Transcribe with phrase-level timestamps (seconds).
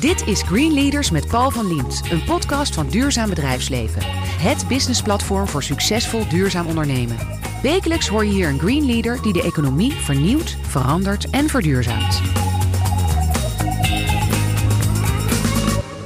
[0.00, 4.02] Dit is Green Leaders met Paul van Liemt, een podcast van Duurzaam Bedrijfsleven.
[4.40, 7.16] Het businessplatform voor succesvol duurzaam ondernemen.
[7.62, 12.20] Wekelijks hoor je hier een Green Leader die de economie vernieuwt, verandert en verduurzaamt.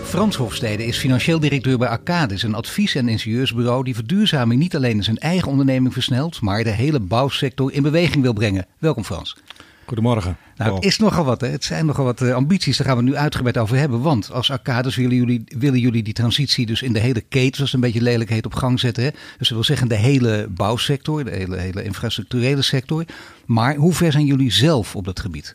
[0.05, 4.97] Frans Hofstede is financieel directeur bij Arcadis, een advies- en ingenieursbureau die verduurzaming niet alleen
[4.97, 8.67] in zijn eigen onderneming versnelt, maar de hele bouwsector in beweging wil brengen.
[8.79, 9.37] Welkom Frans.
[9.85, 10.37] Goedemorgen.
[10.57, 11.41] Nou, het is nogal wat.
[11.41, 11.49] Hè?
[11.49, 12.77] Het zijn nogal wat eh, ambities.
[12.77, 14.01] Daar gaan we nu uitgebreid over hebben.
[14.01, 17.73] Want als Arcadis willen jullie, willen jullie die transitie dus in de hele keten, zoals
[17.73, 19.05] het een beetje lelijk heet, op gang zetten.
[19.05, 19.11] Hè?
[19.11, 23.05] Dus dat wil zeggen de hele bouwsector, de hele, hele infrastructurele sector.
[23.47, 25.55] Maar hoe ver zijn jullie zelf op dat gebied?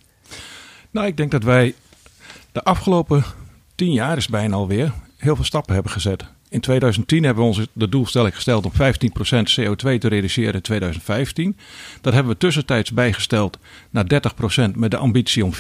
[0.92, 1.76] Nou, ik denk dat wij
[2.52, 3.24] de afgelopen
[3.76, 6.26] tien jaar is bijna alweer heel veel stappen hebben gezet.
[6.50, 8.76] In 2010 hebben we ons de doelstelling gesteld om 15%
[9.60, 11.58] CO2 te reduceren in 2015.
[12.02, 14.06] Dat hebben we tussentijds bijgesteld naar
[14.70, 15.58] 30% met de ambitie om 40%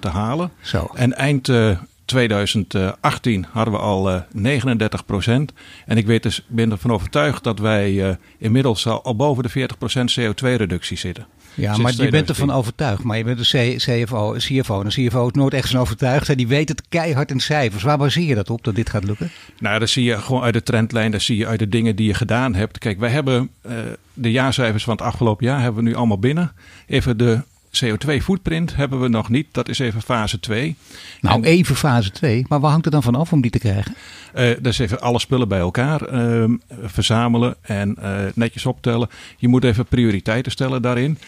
[0.00, 0.50] te halen.
[0.60, 0.90] Zo.
[0.94, 5.54] En eind uh, 2018 hadden we al uh, 39%
[5.86, 9.68] En ik weet dus, ben ervan overtuigd dat wij uh, inmiddels al, al boven de
[9.68, 11.26] 40% CO2-reductie zitten.
[11.58, 13.02] Ja, maar je bent ervan overtuigd.
[13.02, 14.80] Maar je bent een CFO, CFO.
[14.80, 16.28] En een CFO is nooit echt van overtuigd.
[16.28, 17.82] En die weet het keihard in cijfers.
[17.82, 19.30] Waar baseer je dat op, dat dit gaat lukken?
[19.58, 21.10] Nou, dat zie je gewoon uit de trendlijn.
[21.10, 22.78] Dat zie je uit de dingen die je gedaan hebt.
[22.78, 23.72] Kijk, wij hebben uh,
[24.14, 26.52] de jaarcijfers van het afgelopen jaar hebben we nu allemaal binnen.
[26.86, 29.46] Even de CO2-footprint hebben we nog niet.
[29.52, 30.76] Dat is even fase 2.
[31.20, 32.44] Nou, en, even fase 2.
[32.48, 33.94] Maar waar hangt het dan van af om die te krijgen?
[34.34, 36.44] Uh, dat is even alle spullen bij elkaar uh,
[36.82, 39.08] verzamelen en uh, netjes optellen.
[39.36, 41.18] Je moet even prioriteiten stellen daarin.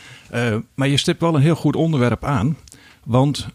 [0.75, 2.57] maar je stipt wel een heel goed onderwerp aan.
[3.05, 3.49] Want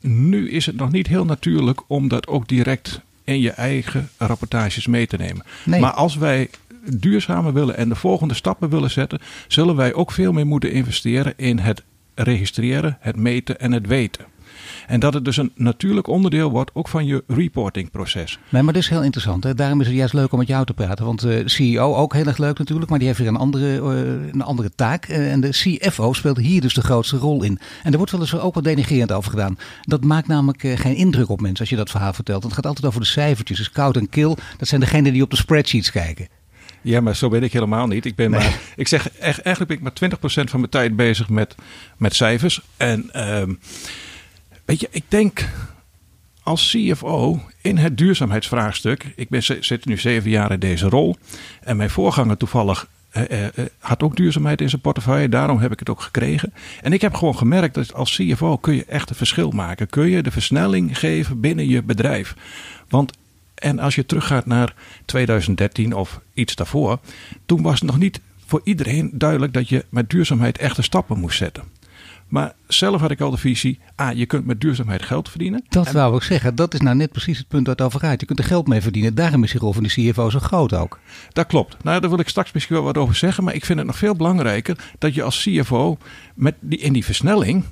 [0.00, 4.86] nu is het nog niet heel natuurlijk om dat ook direct in je eigen rapportages
[4.86, 5.44] mee te nemen.
[5.64, 5.80] Nee.
[5.80, 6.50] Maar als wij
[6.94, 11.32] duurzamer willen en de volgende stappen willen zetten, zullen wij ook veel meer moeten investeren
[11.36, 11.84] in het
[12.14, 14.24] registreren, het meten en het weten.
[14.86, 18.38] En dat het dus een natuurlijk onderdeel wordt ook van je reportingproces.
[18.48, 19.56] Nee, maar dat is heel interessant.
[19.56, 21.04] Daarom is het juist leuk om met jou te praten.
[21.04, 23.76] Want de uh, CEO ook heel erg leuk natuurlijk, maar die heeft weer een andere,
[23.76, 25.08] uh, een andere taak.
[25.08, 27.58] Uh, en de CFO speelt hier dus de grootste rol in.
[27.82, 29.58] En er wordt wel eens ook wat denigrerend over gedaan.
[29.82, 32.42] Dat maakt namelijk geen indruk op mensen als je dat verhaal vertelt.
[32.42, 33.58] Het gaat altijd over de cijfertjes.
[33.58, 36.28] Dus koud en kil, dat zijn degenen die op de spreadsheets kijken.
[36.86, 38.04] Ja, maar zo ben ik helemaal niet.
[38.04, 38.40] Ik, ben nee.
[38.40, 41.54] maar, ik zeg echt, eigenlijk ben ik maar 20% van mijn tijd bezig met,
[41.96, 42.60] met cijfers.
[42.76, 43.58] En um,
[44.64, 45.48] weet je, ik denk
[46.42, 49.12] als CFO in het duurzaamheidsvraagstuk.
[49.16, 51.16] Ik ben, zit nu zeven jaar in deze rol.
[51.60, 53.46] En mijn voorganger toevallig uh, uh,
[53.78, 55.28] had ook duurzaamheid in zijn portefeuille.
[55.28, 56.52] Daarom heb ik het ook gekregen.
[56.82, 59.88] En ik heb gewoon gemerkt dat als CFO kun je echt een verschil maken.
[59.88, 62.34] Kun je de versnelling geven binnen je bedrijf.
[62.88, 63.12] Want
[63.56, 64.74] en als je teruggaat naar
[65.04, 66.98] 2013 of iets daarvoor,
[67.46, 71.36] toen was het nog niet voor iedereen duidelijk dat je met duurzaamheid echte stappen moest
[71.36, 71.64] zetten.
[72.28, 75.64] Maar zelf had ik al de visie, ah, je kunt met duurzaamheid geld verdienen.
[75.68, 75.94] Dat en...
[75.94, 78.20] wou ik zeggen, dat is nou net precies het punt waar het over gaat.
[78.20, 80.74] Je kunt er geld mee verdienen, daarom is die rol van de CFO zo groot
[80.74, 80.98] ook.
[81.32, 81.76] Dat klopt.
[81.82, 83.44] Nou, daar wil ik straks misschien wel wat over zeggen.
[83.44, 85.98] Maar ik vind het nog veel belangrijker dat je als CFO
[86.34, 87.64] met die, in die versnelling...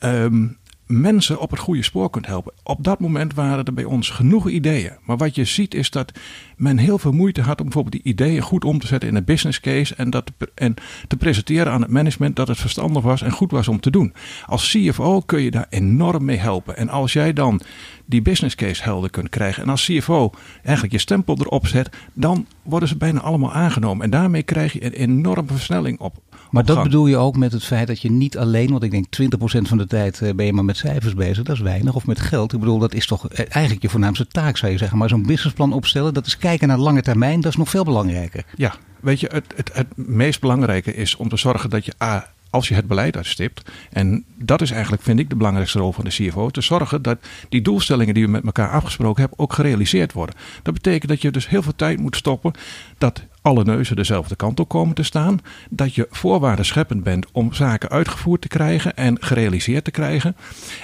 [0.00, 0.56] Um,
[0.86, 2.52] mensen op het goede spoor kunt helpen.
[2.62, 4.92] Op dat moment waren er bij ons genoeg ideeën.
[5.04, 6.12] Maar wat je ziet is dat
[6.56, 9.24] men heel veel moeite had om bijvoorbeeld die ideeën goed om te zetten in een
[9.24, 9.94] business case.
[9.94, 10.74] En, dat, en
[11.08, 14.14] te presenteren aan het management dat het verstandig was en goed was om te doen.
[14.46, 16.76] Als CFO kun je daar enorm mee helpen.
[16.76, 17.60] En als jij dan
[18.06, 19.62] die business case helder kunt krijgen.
[19.62, 20.30] En als CFO
[20.62, 24.04] eigenlijk je stempel erop zet, dan worden ze bijna allemaal aangenomen.
[24.04, 26.22] En daarmee krijg je een enorme versnelling op.
[26.54, 29.06] Maar dat bedoel je ook met het feit dat je niet alleen, want ik denk
[29.06, 32.20] 20% van de tijd ben je maar met cijfers bezig, dat is weinig, of met
[32.20, 32.52] geld.
[32.52, 34.98] Ik bedoel, dat is toch eigenlijk je voornaamste taak, zou je zeggen.
[34.98, 38.44] Maar zo'n businessplan opstellen, dat is kijken naar lange termijn, dat is nog veel belangrijker.
[38.56, 42.32] Ja, weet je, het, het, het meest belangrijke is om te zorgen dat je A,
[42.50, 43.70] als je het beleid uitstipt.
[43.90, 46.50] En dat is eigenlijk, vind ik, de belangrijkste rol van de CFO.
[46.50, 50.34] Te zorgen dat die doelstellingen die we met elkaar afgesproken hebben ook gerealiseerd worden.
[50.62, 52.52] Dat betekent dat je dus heel veel tijd moet stoppen.
[52.98, 55.40] Dat alle neuzen dezelfde kant op komen te staan.
[55.70, 60.36] Dat je voorwaarden scheppend bent om zaken uitgevoerd te krijgen en gerealiseerd te krijgen.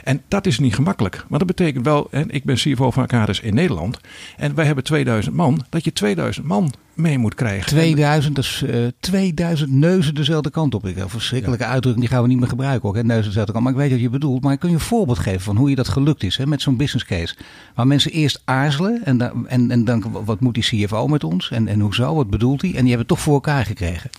[0.04, 1.24] En dat is niet gemakkelijk.
[1.28, 4.00] Maar dat betekent wel, en ik ben CFO van Arcadis in Nederland.
[4.36, 5.64] En wij hebben 2000 man.
[5.68, 7.66] Dat je 2000 man mee moet krijgen.
[7.66, 10.86] 2000, dus uh, 2000 neuzen dezelfde kant op.
[10.86, 11.70] Ik heb een verschrikkelijke ja.
[11.70, 12.94] uitdrukking, die gaan we niet meer gebruiken ook.
[12.94, 13.04] Hè?
[13.04, 13.64] Neuzen dezelfde kant.
[13.64, 14.42] Maar ik weet wat je bedoelt.
[14.42, 16.46] Maar kun je een voorbeeld geven van hoe je dat gelukt is hè?
[16.46, 17.36] met zo'n business case?
[17.74, 21.50] Waar mensen eerst aarzelen en, en, en dan wat moet die CFO met ons?
[21.50, 22.14] En, en hoezo?
[22.14, 24.10] Wat En die hebben toch voor elkaar gekregen.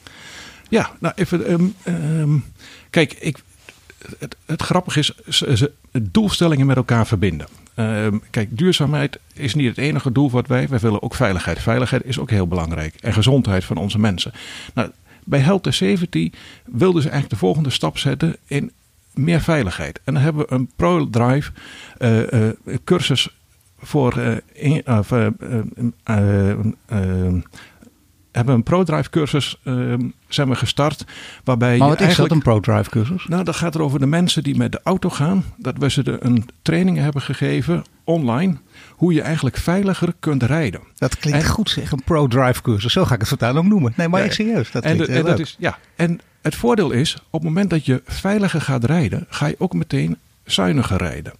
[0.70, 1.52] Ja, nou even.
[1.52, 2.44] Um, um,
[2.90, 3.38] kijk, ik,
[4.20, 7.48] het, het grappige is, ze, ze, doelstellingen met elkaar verbinden.
[7.76, 10.68] Uh, kijk, duurzaamheid is niet het enige doel wat wij.
[10.68, 11.60] Wij willen ook veiligheid.
[11.60, 12.96] Veiligheid is ook heel belangrijk.
[13.00, 14.32] En gezondheid van onze mensen.
[14.74, 14.90] Nou,
[15.24, 16.32] bij Health Safety
[16.66, 18.72] wilden ze eigenlijk de volgende stap zetten in
[19.14, 20.00] meer veiligheid.
[20.04, 21.52] En dan hebben we een ProDrive
[22.00, 22.50] uh,
[22.84, 23.30] cursus
[23.80, 24.42] voor.
[24.54, 24.84] In,
[28.32, 29.58] hebben een ProDrive cursus
[30.28, 31.06] zijn we gestart.
[31.44, 33.26] Waarbij maar wat is dat, een ProDrive cursus?
[33.28, 35.44] Nou, dat gaat er over de mensen die met de auto gaan.
[35.58, 38.58] Dat we ze een training hebben gegeven online.
[38.90, 40.82] Hoe je eigenlijk veiliger kunt rijden.
[40.96, 42.94] Dat klinkt goed zeg, een ProDrive cursus.
[42.94, 43.94] Zo ga ik het voortaan ook noemen.
[43.96, 44.72] Nee, maar ja, serieus.
[44.72, 47.86] Dat klinkt en, en dat is, ja, en het voordeel is, op het moment dat
[47.86, 51.34] je veiliger gaat rijden, ga je ook meteen zuiniger rijden.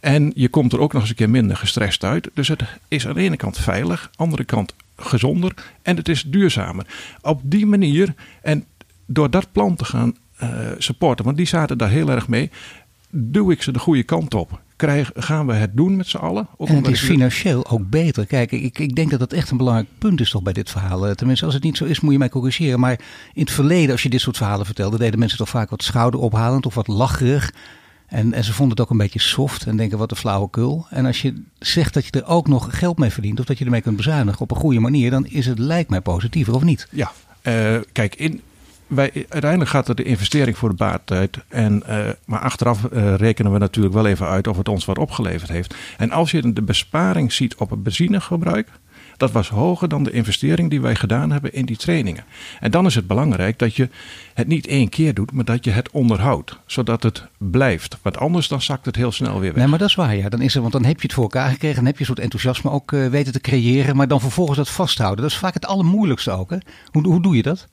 [0.00, 2.30] En je komt er ook nog eens een keer minder gestrest uit.
[2.34, 6.08] Dus het is aan de ene kant veilig, aan de andere kant gezonder en het
[6.08, 6.86] is duurzamer.
[7.22, 8.64] Op die manier en
[9.06, 10.48] door dat plan te gaan uh,
[10.78, 12.50] supporten, want die zaten daar heel erg mee,
[13.10, 14.60] duw ik ze de goede kant op.
[14.76, 16.48] Krijg, gaan we het doen met z'n allen?
[16.58, 18.26] en het is financieel ook beter.
[18.26, 21.06] Kijk, ik, ik denk dat dat echt een belangrijk punt is toch bij dit verhaal.
[21.06, 22.80] Eh, tenminste, als het niet zo is, moet je mij corrigeren.
[22.80, 23.00] Maar
[23.32, 26.66] in het verleden, als je dit soort verhalen vertelde, deden mensen toch vaak wat schouderophalend
[26.66, 27.52] of wat lacherig.
[28.10, 30.86] En, en ze vonden het ook een beetje soft en denken wat een flauwekul.
[30.90, 33.64] En als je zegt dat je er ook nog geld mee verdient of dat je
[33.64, 36.88] ermee kunt bezuinigen op een goede manier, dan is het lijkt mij positiever of niet?
[36.90, 37.12] Ja,
[37.42, 38.40] uh, kijk, in,
[38.86, 41.38] wij, uiteindelijk gaat er de investering voor de baat uit.
[41.48, 44.98] En, uh, maar achteraf uh, rekenen we natuurlijk wel even uit of het ons wat
[44.98, 45.74] opgeleverd heeft.
[45.96, 48.68] En als je de besparing ziet op het benzinegebruik,
[49.20, 52.24] dat was hoger dan de investering die wij gedaan hebben in die trainingen.
[52.60, 53.88] En dan is het belangrijk dat je
[54.34, 56.58] het niet één keer doet, maar dat je het onderhoudt.
[56.66, 57.98] Zodat het blijft.
[58.02, 59.58] Want anders dan zakt het heel snel weer weg.
[59.58, 60.16] Nee, maar dat is waar.
[60.16, 60.28] Ja.
[60.28, 61.76] Dan is er, want dan heb je het voor elkaar gekregen.
[61.76, 63.96] Dan heb je een soort enthousiasme ook uh, weten te creëren.
[63.96, 65.22] Maar dan vervolgens dat vasthouden.
[65.22, 66.50] Dat is vaak het allermoeilijkste ook.
[66.50, 66.56] Hè?
[66.90, 67.68] Hoe, hoe doe je dat?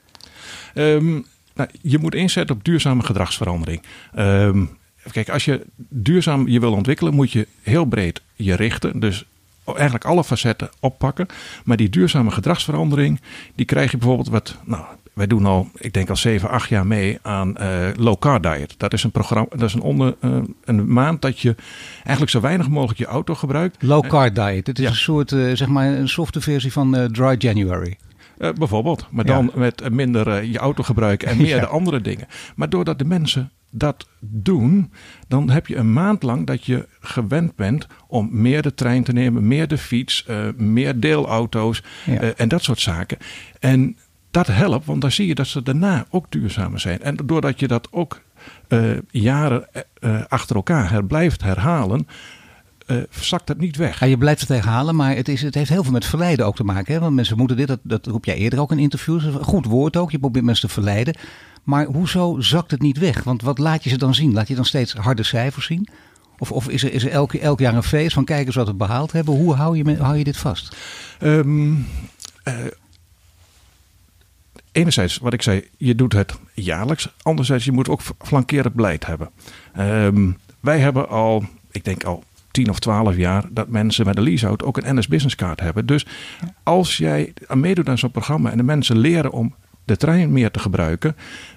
[0.76, 3.82] Um, nou, je moet inzetten op duurzame gedragsverandering.
[4.18, 4.78] Um,
[5.12, 9.00] kijk, als je duurzaam je wil ontwikkelen, moet je heel breed je richten.
[9.00, 9.26] Dus
[9.76, 11.28] eigenlijk alle facetten oppakken.
[11.66, 13.22] Maar die duurzame gedragsverandering,
[13.56, 14.58] die krijg je bijvoorbeeld wat.
[14.66, 14.84] Nou,
[15.14, 18.76] wij doen al, ik denk al 7, 8 jaar mee aan uh, low carb diet.
[18.78, 21.56] Dat is een programma, dat is een, onder, uh, een maand dat je
[21.96, 23.84] eigenlijk zo weinig mogelijk je auto gebruikt.
[23.84, 24.68] Low carb diet.
[24.68, 24.90] Het is ja.
[24.90, 27.98] een soort, uh, zeg maar, een softe versie van Dry January.
[28.38, 29.60] Uh, bijvoorbeeld, maar dan ja.
[29.60, 31.60] met minder uh, je autogebruik en meer ja.
[31.60, 32.28] de andere dingen.
[32.56, 34.92] Maar doordat de mensen dat doen,
[35.28, 39.14] dan heb je een maand lang dat je gewend bent om meer de trein te
[39.14, 41.84] nemen, meer de fiets, uh, meer deelauto's
[42.36, 43.18] en dat soort zaken.
[43.60, 43.98] En
[44.32, 47.02] dat helpt, want dan zie je dat ze daarna ook duurzamer zijn.
[47.02, 48.22] En doordat je dat ook
[49.10, 49.68] jaren
[50.28, 52.08] achter elkaar her blijft herhalen,
[52.88, 54.00] uh, zakt het niet weg.
[54.00, 56.56] Ja, je blijft het herhalen, maar het, is, het heeft heel veel met verleiden ook
[56.56, 56.94] te maken.
[56.94, 57.00] Hè?
[57.00, 59.24] Want mensen moeten dit, dat, dat roep jij eerder ook in interviews.
[59.42, 61.16] Goed woord ook, je probeert mensen te verleiden.
[61.64, 63.24] Maar hoezo zakt het niet weg?
[63.24, 64.34] Want wat laat je ze dan zien?
[64.34, 65.88] Laat je dan steeds harde cijfers zien?
[66.38, 68.68] Of, of is er, is er elk, elk jaar een feest van kijk eens wat
[68.68, 69.34] we behaald hebben?
[69.34, 70.76] Hoe hou je, hou je dit vast?
[71.22, 71.88] Um,
[72.44, 72.54] uh,
[74.72, 77.10] enerzijds, wat ik zei, je doet het jaarlijks.
[77.22, 79.30] Anderzijds, je moet ook flankerend beleid hebben.
[79.80, 82.24] Um, wij hebben al, ik denk al
[82.58, 85.86] 10 of 12 jaar dat mensen met een leaseauto ook een NS Business Card hebben.
[85.86, 86.06] Dus
[86.64, 89.56] als jij meedoet aan zo'n programma en de mensen leren om
[89.86, 91.16] de trein meer te gebruiken,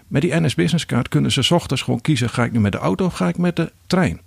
[0.08, 2.78] met die NS Business Card kunnen ze ochtends gewoon kiezen: ga ik nu met de
[2.78, 4.20] auto of ga ik met de trein?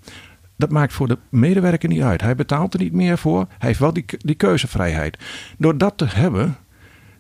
[0.56, 2.22] Dat maakt voor de medewerker niet uit.
[2.22, 3.46] Hij betaalt er niet meer voor.
[3.58, 5.18] Hij heeft wel die, die keuzevrijheid.
[5.58, 6.58] Door dat te hebben,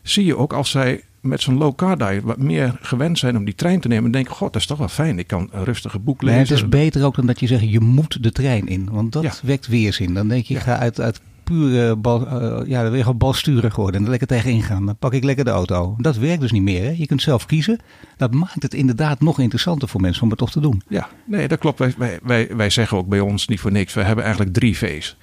[0.01, 3.45] zie je ook als zij met zo'n low car diet wat meer gewend zijn om
[3.45, 4.05] die trein te nemen.
[4.05, 5.19] En denken, god, dat is toch wel fijn.
[5.19, 6.37] Ik kan een rustige boek lezen.
[6.37, 8.89] Nee, het is beter ook dan dat je zegt, je moet de trein in.
[8.91, 9.33] Want dat ja.
[9.43, 10.13] wekt weerzin.
[10.13, 10.65] Dan denk je, ik ja.
[10.65, 13.95] ga uit, uit pure bal, uh, ja, weer gewoon balsturig worden.
[13.95, 14.85] En er lekker tegen ingaan.
[14.85, 15.95] Dan pak ik lekker de auto.
[15.97, 16.83] Dat werkt dus niet meer.
[16.83, 16.93] Hè?
[16.97, 17.79] Je kunt zelf kiezen.
[18.17, 20.81] Dat maakt het inderdaad nog interessanter voor mensen om het toch te doen.
[20.87, 21.79] Ja, nee, dat klopt.
[21.79, 23.93] Wij, wij, wij, wij zeggen ook bij ons niet voor niks.
[23.93, 25.17] We hebben eigenlijk drie V's.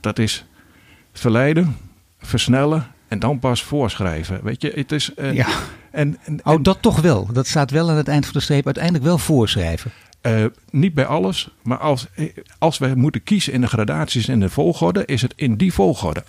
[0.00, 0.46] Dat is
[1.12, 1.76] verleiden,
[2.18, 4.40] versnellen en dan pas voorschrijven.
[4.42, 5.10] Weet je, het is.
[5.16, 5.46] Uh, ja.
[5.90, 7.28] En, en, oh, dat toch wel.
[7.32, 8.64] Dat staat wel aan het eind van de streep.
[8.64, 9.90] Uiteindelijk wel voorschrijven.
[10.22, 12.06] Uh, niet bij alles, maar als,
[12.58, 16.24] als we moeten kiezen in de gradaties en de volgorde, is het in die volgorde.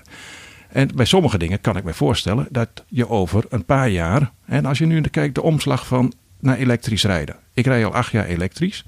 [0.69, 4.65] En bij sommige dingen kan ik me voorstellen dat je over een paar jaar, en
[4.65, 7.35] als je nu kijkt, de omslag van naar elektrisch rijden.
[7.53, 8.83] Ik rij al acht jaar elektrisch.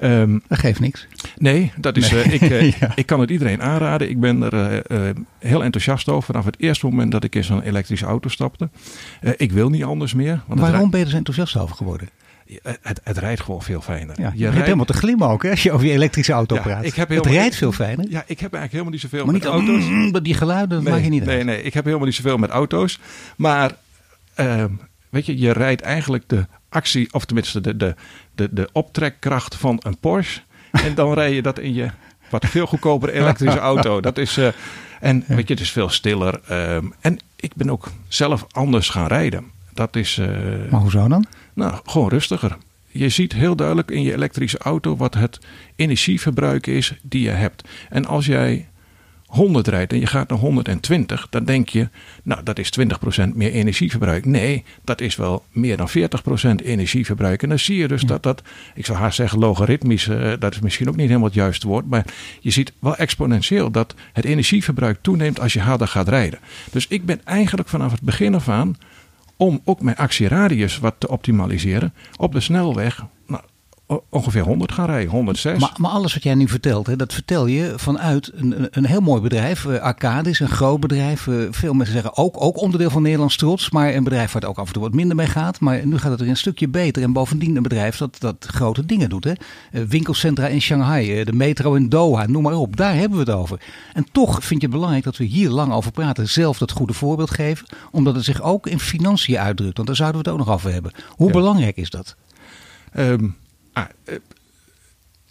[0.00, 1.06] Um, dat geeft niks.
[1.36, 2.24] Nee, dat is, nee.
[2.24, 2.92] Uh, ik, uh, ja.
[2.94, 4.10] ik kan het iedereen aanraden.
[4.10, 7.62] Ik ben er uh, heel enthousiast over vanaf het eerste moment dat ik in zo'n
[7.62, 8.68] elektrische auto stapte.
[9.36, 10.42] ik wil niet anders meer.
[10.46, 12.08] Want Waarom ben je er zo enthousiast over geworden?
[12.62, 14.20] Het, het, rijdt gewoon veel fijner.
[14.20, 16.54] Ja, je, je rijdt helemaal te glimmen ook hè, als je over je elektrische auto
[16.54, 16.84] ja, praat.
[16.84, 18.06] Ik heb het rijdt veel fijner.
[18.08, 19.84] Ja, ik heb eigenlijk helemaal niet zoveel maar met niet auto's.
[19.84, 22.50] Mm, die geluiden nee, mag je niet Nee, nee, ik heb helemaal niet zoveel met
[22.50, 23.00] auto's.
[23.36, 23.72] Maar
[24.40, 24.64] uh,
[25.10, 27.94] weet je, je rijdt eigenlijk de actie, of tenminste de, de,
[28.34, 30.40] de, de optrekkracht van een Porsche.
[30.72, 31.90] En dan rij je dat in je
[32.30, 34.00] wat veel goedkopere elektrische auto.
[34.00, 34.48] Dat is, uh,
[35.00, 36.40] en weet je, het is veel stiller.
[36.50, 39.44] Uh, en ik ben ook zelf anders gaan rijden.
[39.74, 40.18] Dat is.
[40.18, 40.28] Uh,
[40.70, 41.26] maar hoezo dan?
[41.54, 42.56] Nou, gewoon rustiger.
[42.90, 45.38] je ziet heel duidelijk in je elektrische auto wat het
[45.76, 47.68] energieverbruik is die je hebt.
[47.88, 48.68] En als jij
[49.26, 51.88] 100 rijdt en je gaat naar 120, dan denk je,
[52.22, 52.82] nou dat is 20%
[53.34, 54.24] meer energieverbruik.
[54.24, 55.92] Nee, dat is wel meer dan 40%
[56.64, 57.42] energieverbruik.
[57.42, 58.42] En dan zie je dus dat dat,
[58.74, 61.88] ik zou haast zeggen logaritmisch, uh, dat is misschien ook niet helemaal het juiste woord,
[61.88, 62.04] maar
[62.40, 66.38] je ziet wel exponentieel dat het energieverbruik toeneemt als je harder gaat rijden.
[66.70, 68.76] Dus ik ben eigenlijk vanaf het begin af aan
[69.36, 71.94] om ook mijn actieradius wat te optimaliseren.
[72.16, 73.42] Op de snelweg nou,
[74.10, 75.60] ongeveer 100 gaan rijden, 106.
[75.60, 79.00] Maar, maar alles wat jij nu vertelt, hè, dat vertel je vanuit een, een heel
[79.00, 79.64] mooi bedrijf.
[79.64, 81.26] Uh, Arcadis, een groot bedrijf.
[81.26, 83.70] Uh, veel mensen zeggen ook, ook onderdeel van Nederlands trots.
[83.70, 85.60] Maar een bedrijf waar het ook af en toe wat minder mee gaat.
[85.60, 87.02] Maar nu gaat het er een stukje beter.
[87.02, 89.24] En bovendien een bedrijf dat, dat grote dingen doet.
[89.24, 89.32] Hè.
[89.72, 92.76] Uh, winkelcentra in Shanghai, de metro in Doha, noem maar op.
[92.76, 93.60] Daar hebben we het over.
[93.92, 96.28] En toch vind je het belangrijk dat we hier lang over praten.
[96.28, 97.66] Zelf dat goede voorbeeld geven.
[97.90, 99.76] Omdat het zich ook in financiën uitdrukt.
[99.76, 100.92] Want daar zouden we het ook nog over hebben.
[101.08, 101.32] Hoe ja.
[101.32, 102.16] belangrijk is dat?
[102.98, 103.36] Um.
[103.76, 103.84] Ah,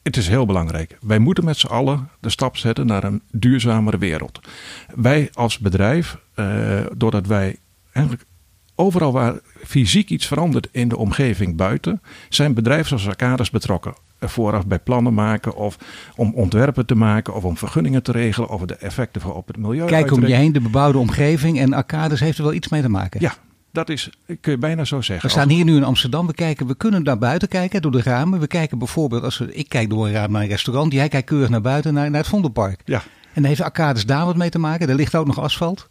[0.04, 0.98] het is heel belangrijk.
[1.02, 4.40] Wij moeten met z'n allen de stap zetten naar een duurzamere wereld.
[4.96, 7.58] Wij als bedrijf, uh, doordat wij
[7.92, 8.26] eigenlijk
[8.76, 13.94] overal waar fysiek iets verandert in de omgeving buiten, zijn bedrijven zoals Arcades betrokken.
[14.20, 15.78] Vooraf bij plannen maken of
[16.16, 19.86] om ontwerpen te maken of om vergunningen te regelen of de effecten op het milieu.
[19.86, 22.90] Kijk om je heen, de bebouwde omgeving en Arcades heeft er wel iets mee te
[22.90, 23.22] maken.
[23.22, 23.34] Ja,
[23.76, 24.10] dat is,
[24.42, 25.26] kun je bijna zo zeggen.
[25.26, 26.28] We staan hier nu in Amsterdam.
[26.28, 28.40] We, kijken, we kunnen naar buiten kijken door de ramen.
[28.40, 30.94] We kijken bijvoorbeeld, als we, ik kijk door een raam naar een restaurant.
[30.94, 32.82] Jij kijkt keurig naar buiten, naar, naar het Vondelpark.
[32.86, 32.98] Ja.
[33.34, 34.90] En dan heeft Arcades daar wat mee te maken.
[34.90, 35.88] Er ligt ook nog asfalt.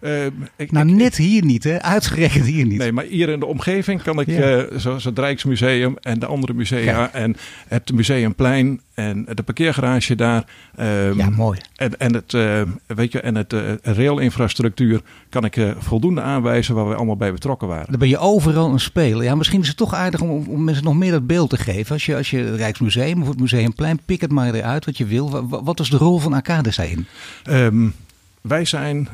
[0.00, 0.24] Uh,
[0.56, 1.82] ik, nou, ik, net hier niet, hè?
[1.82, 2.78] Uitgerekend hier niet.
[2.78, 4.56] Nee, maar hier in de omgeving kan ik, ja.
[4.56, 7.36] uh, zoals het Rijksmuseum en de andere musea en
[7.68, 10.44] het Museumplein en de parkeergarage daar.
[10.80, 11.58] Um, ja, mooi.
[11.76, 16.94] En, en het, uh, weet je, en het railinfrastructuur kan ik voldoende aanwijzen waar we
[16.94, 17.90] allemaal bij betrokken waren.
[17.90, 19.22] Dan ben je overal een speler.
[19.24, 21.92] Ja, misschien is het toch aardig om, om mensen nog meer dat beeld te geven.
[21.92, 25.06] Als je, als je het Rijksmuseum of het Museumplein, pik het maar eruit wat je
[25.06, 25.46] wil.
[25.48, 27.06] Wat, wat is de rol van Arcades daarin?
[27.50, 27.94] Um,
[28.40, 29.08] wij zijn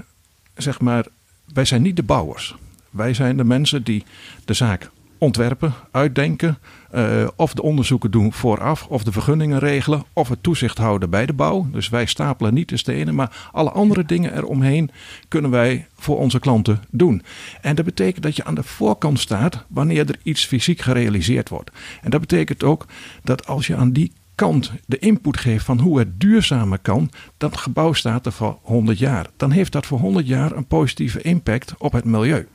[0.56, 1.06] zeg maar,
[1.52, 2.54] wij zijn niet de bouwers.
[2.90, 4.04] Wij zijn de mensen die
[4.44, 6.58] de zaak ontwerpen, uitdenken,
[6.94, 11.26] uh, of de onderzoeken doen vooraf, of de vergunningen regelen, of het toezicht houden bij
[11.26, 11.66] de bouw.
[11.72, 14.90] Dus wij stapelen niet de stenen, maar alle andere dingen eromheen
[15.28, 17.22] kunnen wij voor onze klanten doen.
[17.60, 21.70] En dat betekent dat je aan de voorkant staat wanneer er iets fysiek gerealiseerd wordt.
[22.02, 22.86] En dat betekent ook
[23.22, 27.56] dat als je aan die kant de input geeft van hoe het duurzamer kan, dat
[27.56, 29.26] gebouw staat er voor 100 jaar.
[29.36, 32.46] Dan heeft dat voor 100 jaar een positieve impact op het milieu.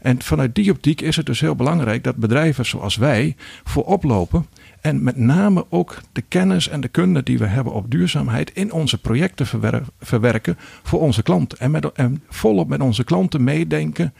[0.00, 4.46] En vanuit die optiek is het dus heel belangrijk dat bedrijven zoals wij voorop lopen
[4.80, 8.72] en met name ook de kennis en de kunde die we hebben op duurzaamheid in
[8.72, 11.58] onze projecten verwer verwerken voor onze klanten.
[11.58, 14.12] En, met, en volop met onze klanten meedenken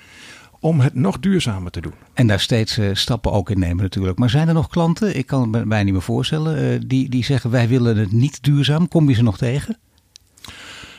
[0.62, 1.92] om het nog duurzamer te doen.
[2.12, 4.18] En daar steeds uh, stappen ook in nemen natuurlijk.
[4.18, 7.24] Maar zijn er nog klanten, ik kan het mij niet meer voorstellen, uh, die, die
[7.24, 8.88] zeggen wij willen het niet duurzaam.
[8.88, 9.78] Kom je ze nog tegen?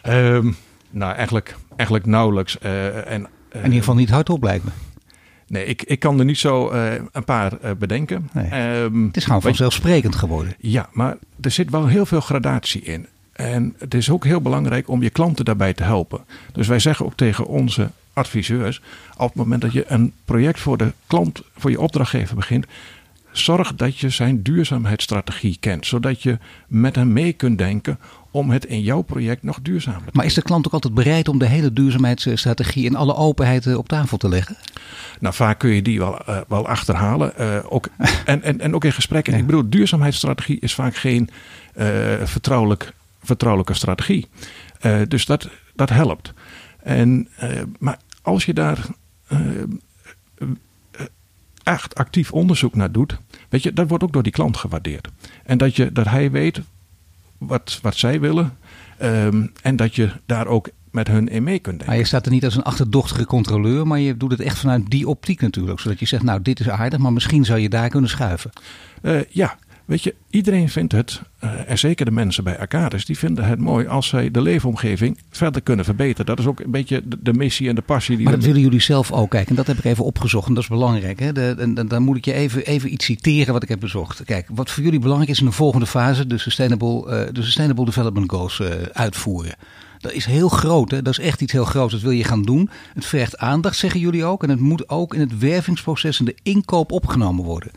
[0.07, 0.55] Um,
[0.89, 2.57] nou, eigenlijk, eigenlijk nauwelijks.
[2.63, 4.71] Uh, en, in ieder geval niet hardop lijkt me.
[5.47, 6.71] Nee, ik, ik kan er niet zo
[7.11, 8.29] een paar bedenken.
[8.33, 8.79] Nee.
[8.81, 10.55] Um, het is gewoon vanzelfsprekend geworden.
[10.59, 13.07] Ja, maar er zit wel heel veel gradatie in.
[13.33, 16.25] En het is ook heel belangrijk om je klanten daarbij te helpen.
[16.51, 18.81] Dus wij zeggen ook tegen onze adviseurs,
[19.17, 22.65] op het moment dat je een project voor de klant, voor je opdrachtgever begint,
[23.31, 26.37] zorg dat je zijn duurzaamheidsstrategie kent, zodat je
[26.67, 27.99] met hem mee kunt denken
[28.31, 31.27] om het in jouw project nog duurzamer te Maar is de klant ook altijd bereid
[31.27, 34.55] om de hele duurzaamheidsstrategie in alle openheid op tafel te leggen?
[35.19, 37.33] Nou, vaak kun je die wel, uh, wel achterhalen.
[37.39, 37.89] Uh, ook,
[38.25, 39.33] en, en, en ook in gesprekken.
[39.33, 39.39] Ja.
[39.39, 41.29] Ik bedoel, duurzaamheidsstrategie is vaak geen
[41.75, 41.85] uh,
[42.23, 44.27] vertrouwelijk, vertrouwelijke strategie.
[45.07, 46.33] dus dat, dat helpt.
[46.83, 47.49] En, uh,
[47.79, 48.85] maar als je daar
[49.31, 49.39] uh,
[51.63, 53.17] echt actief onderzoek naar doet,
[53.49, 55.07] weet je, dat wordt ook door die klant gewaardeerd.
[55.45, 56.61] En dat, je, dat hij weet
[57.37, 58.57] wat, wat zij willen
[59.01, 61.87] um, en dat je daar ook met hun in mee kunt denken.
[61.87, 64.89] Maar je staat er niet als een achterdochtige controleur, maar je doet het echt vanuit
[64.89, 65.79] die optiek natuurlijk.
[65.79, 68.51] Zodat je zegt, nou dit is aardig, maar misschien zou je daar kunnen schuiven.
[69.01, 73.17] Uh, ja, Weet je, iedereen vindt het, uh, en zeker de mensen bij Arcades, die
[73.17, 76.25] vinden het mooi als zij de leefomgeving verder kunnen verbeteren.
[76.25, 78.15] Dat is ook een beetje de, de missie en de passie.
[78.15, 79.49] Die maar dat willen jullie zelf ook kijken.
[79.49, 81.19] En dat heb ik even opgezocht en dat is belangrijk.
[81.19, 81.31] Hè?
[81.31, 84.23] De, dan moet ik je even, even iets citeren wat ik heb bezocht.
[84.23, 87.85] Kijk, wat voor jullie belangrijk is in de volgende fase, de Sustainable, uh, de sustainable
[87.85, 89.55] Development Goals uh, uitvoeren.
[89.99, 91.01] Dat is heel groot, hè?
[91.01, 91.93] dat is echt iets heel groots.
[91.93, 92.69] Dat wil je gaan doen.
[92.93, 94.43] Het vergt aandacht, zeggen jullie ook.
[94.43, 97.71] En het moet ook in het wervingsproces en de inkoop opgenomen worden.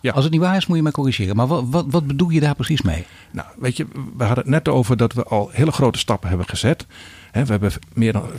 [0.00, 0.12] Ja.
[0.12, 1.36] Als het niet waar is, moet je mij corrigeren.
[1.36, 3.06] Maar wat, wat, wat bedoel je daar precies mee?
[3.30, 3.86] Nou, weet je,
[4.16, 6.86] we hadden het net over dat we al hele grote stappen hebben gezet.
[7.32, 8.34] We hebben meer dan 40%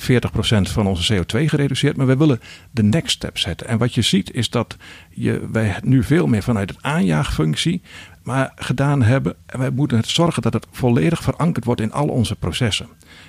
[0.61, 3.67] van onze CO2 gereduceerd, maar we willen de next step zetten.
[3.67, 4.77] En wat je ziet is dat
[5.09, 7.81] je, wij het nu veel meer vanuit het aanjaagfunctie
[8.23, 9.35] maar gedaan hebben.
[9.45, 12.87] En wij moeten zorgen dat het volledig verankerd wordt in al onze processen.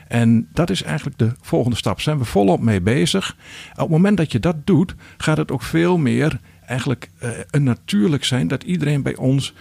[0.08, 1.94] En dat is eigenlijk de volgende stap.
[1.94, 3.36] Daar zijn we volop mee bezig.
[3.72, 7.62] Op het moment dat je dat doet, gaat het ook veel meer eigenlijk eh, een
[7.62, 9.54] natuurlijk zijn dat iedereen bij ons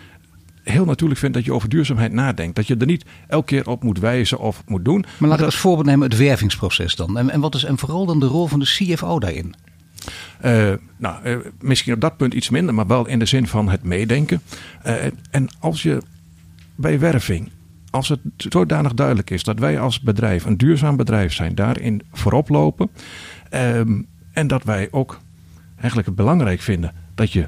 [0.63, 2.55] heel natuurlijk vindt dat je over duurzaamheid nadenkt.
[2.55, 5.05] Dat je er niet elke keer op moet wijzen of moet doen.
[5.17, 7.17] Maar laat ik dat, als voorbeeld nemen het wervingsproces dan.
[7.17, 9.55] En, en, wat is, en vooral dan de rol van de CFO daarin?
[10.45, 13.69] Uh, nou, uh, misschien op dat punt iets minder, maar wel in de zin van
[13.69, 14.41] het meedenken.
[14.85, 14.93] Uh,
[15.31, 16.01] en als je
[16.75, 17.51] bij werving,
[17.89, 22.49] als het zodanig duidelijk is dat wij als bedrijf een duurzaam bedrijf zijn, daarin voorop
[22.49, 22.89] lopen.
[23.53, 25.19] Um, en dat wij ook
[25.77, 27.47] eigenlijk het belangrijk vinden dat je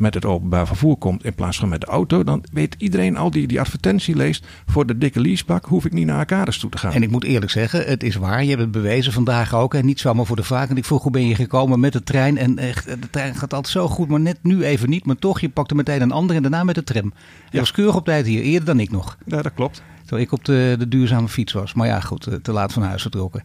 [0.00, 3.30] met het openbaar vervoer komt in plaats van met de auto, dan weet iedereen al
[3.30, 6.78] die die advertentie leest voor de dikke leasebak, hoef ik niet naar Arcades toe te
[6.78, 6.92] gaan.
[6.92, 8.42] En ik moet eerlijk zeggen, het is waar.
[8.42, 9.74] Je hebt het bewezen vandaag ook.
[9.74, 10.70] En niet zomaar voor de vaak.
[10.70, 12.38] En ik vroeg hoe ben je gekomen met de trein.
[12.38, 15.04] En echt, de trein gaat altijd zo goed, maar net nu even niet.
[15.04, 17.12] Maar toch, je pakte meteen een ander en daarna met de tram.
[17.14, 17.58] Je ja.
[17.58, 19.16] was keurig op tijd hier, eerder dan ik nog.
[19.26, 19.82] Ja, dat klopt.
[20.00, 21.74] Terwijl ik op de, de duurzame fiets was.
[21.74, 23.42] Maar ja, goed, te laat van huis vertrokken.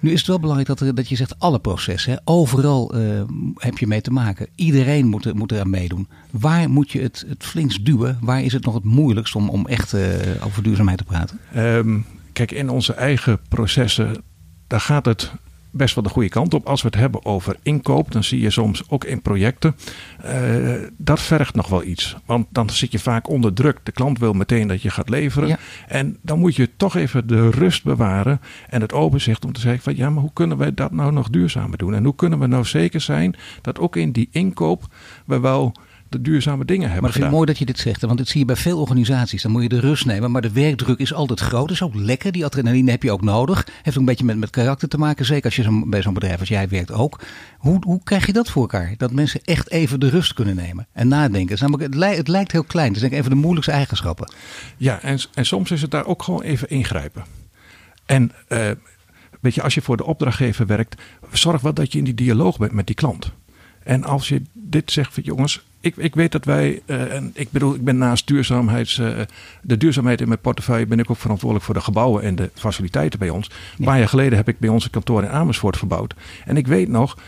[0.00, 2.12] Nu is het wel belangrijk dat, dat je zegt alle processen.
[2.12, 2.18] Hè?
[2.24, 3.22] Overal uh,
[3.54, 4.48] heb je mee te maken.
[4.54, 6.08] Iedereen moet, er, moet eraan meedoen.
[6.30, 8.18] Waar moet je het, het flinkst duwen?
[8.20, 10.02] Waar is het nog het moeilijkst om, om echt uh,
[10.44, 11.38] over duurzaamheid te praten?
[11.56, 14.22] Um, kijk, in onze eigen processen,
[14.66, 15.32] daar gaat het
[15.70, 16.66] best wel de goede kant op.
[16.66, 19.76] Als we het hebben over inkoop, dan zie je soms ook in projecten.
[20.24, 22.16] Uh, dat vergt nog wel iets.
[22.26, 23.78] Want dan zit je vaak onder druk.
[23.82, 25.48] De klant wil meteen dat je gaat leveren.
[25.48, 25.58] Ja.
[25.86, 29.82] En dan moet je toch even de rust bewaren en het overzicht om te zeggen
[29.82, 31.94] van ja, maar hoe kunnen wij dat nou nog duurzamer doen?
[31.94, 34.86] En hoe kunnen we nou zeker zijn dat ook in die inkoop
[35.26, 35.74] we wel
[36.08, 38.00] de duurzame dingen hebben Maar ik vind het mooi dat je dit zegt.
[38.00, 39.42] Want dit zie je bij veel organisaties.
[39.42, 40.30] Dan moet je de rust nemen.
[40.30, 41.68] Maar de werkdruk is altijd groot.
[41.68, 42.32] Dat is ook lekker.
[42.32, 43.66] Die adrenaline heb je ook nodig.
[43.82, 45.24] Heeft ook een beetje met, met karakter te maken.
[45.24, 47.20] Zeker als je zo, bij zo'n bedrijf als jij werkt ook.
[47.58, 48.94] Hoe, hoe krijg je dat voor elkaar?
[48.96, 50.86] Dat mensen echt even de rust kunnen nemen.
[50.92, 51.50] En nadenken.
[51.50, 52.86] Het, namelijk, het, lijkt, het lijkt heel klein.
[52.86, 54.32] Het is denk ik even de moeilijkste eigenschappen.
[54.76, 57.24] Ja, en, en soms is het daar ook gewoon even ingrijpen.
[58.06, 58.70] En uh,
[59.40, 61.02] weet je, als je voor de opdrachtgever werkt.
[61.30, 63.32] Zorg wel dat je in die dialoog bent met die klant.
[63.82, 67.50] En als je dit zegt van jongens, ik, ik weet dat wij, uh, en ik
[67.50, 69.18] bedoel, ik ben naast duurzaamheids, uh,
[69.62, 73.18] de duurzaamheid in mijn portefeuille, ben ik ook verantwoordelijk voor de gebouwen en de faciliteiten
[73.18, 73.46] bij ons.
[73.46, 73.54] Ja.
[73.78, 76.14] Een paar jaar geleden heb ik bij onze kantoor in Amersfoort verbouwd.
[76.44, 77.18] En ik weet nog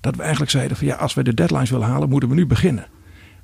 [0.00, 2.46] dat we eigenlijk zeiden van ja, als we de deadlines willen halen, moeten we nu
[2.46, 2.86] beginnen.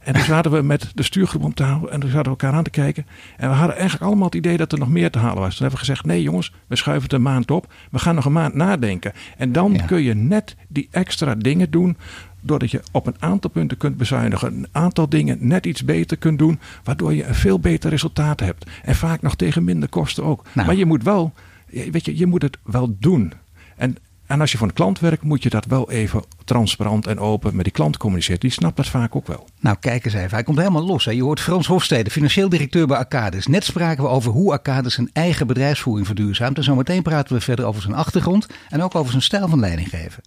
[0.01, 2.65] En toen zaten we met de stuurgroep om tafel en toen zaten we elkaar aan
[2.65, 3.07] te kijken.
[3.37, 5.57] En we hadden eigenlijk allemaal het idee dat er nog meer te halen was.
[5.57, 7.73] Toen hebben we gezegd, nee jongens, we schuiven het een maand op.
[7.91, 9.13] We gaan nog een maand nadenken.
[9.37, 9.85] En dan ja.
[9.85, 11.97] kun je net die extra dingen doen
[12.41, 16.39] doordat je op een aantal punten kunt bezuinigen, een aantal dingen net iets beter kunt
[16.39, 18.67] doen, waardoor je een veel beter resultaat hebt.
[18.83, 20.45] En vaak nog tegen minder kosten ook.
[20.53, 20.67] Nou.
[20.67, 21.33] Maar je moet wel,
[21.67, 23.33] weet je, je moet het wel doen.
[23.77, 27.19] En, en als je voor een klant werkt, moet je dat wel even transparant en
[27.19, 28.41] open met die klant communiceren.
[28.41, 29.49] Die snapt dat vaak ook wel.
[29.61, 30.31] Nou, kijk eens even.
[30.31, 31.05] Hij komt helemaal los.
[31.05, 31.11] Hè.
[31.11, 33.47] Je hoort Frans Hofstede, financieel directeur bij Arcadis.
[33.47, 36.57] Net spraken we over hoe Arcadis zijn eigen bedrijfsvoering verduurzaamt.
[36.57, 40.23] En zometeen praten we verder over zijn achtergrond en ook over zijn stijl van leidinggeven.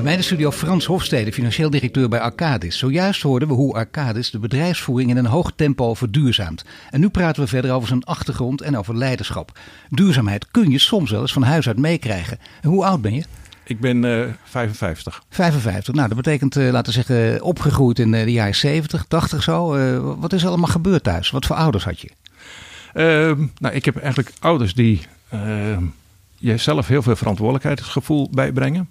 [0.00, 2.78] Bij mij de studio Frans Hofstede, financieel directeur bij Arcadis.
[2.78, 6.64] Zojuist hoorden we hoe Arcadis de bedrijfsvoering in een hoog tempo verduurzaamt.
[6.90, 9.58] En nu praten we verder over zijn achtergrond en over leiderschap.
[9.88, 12.38] Duurzaamheid kun je soms wel eens van huis uit meekrijgen.
[12.62, 13.24] En hoe oud ben je?
[13.70, 15.22] Ik ben uh, 55.
[15.28, 15.94] 55.
[15.94, 19.76] Nou, dat betekent, uh, laten we zeggen, opgegroeid in uh, de jaren 70, 80 zo.
[19.76, 21.30] Uh, wat is er allemaal gebeurd thuis?
[21.30, 22.10] Wat voor ouders had je?
[22.94, 25.00] Uh, nou, ik heb eigenlijk ouders die
[26.36, 28.88] jezelf heel veel verantwoordelijkheidsgevoel bijbrengen.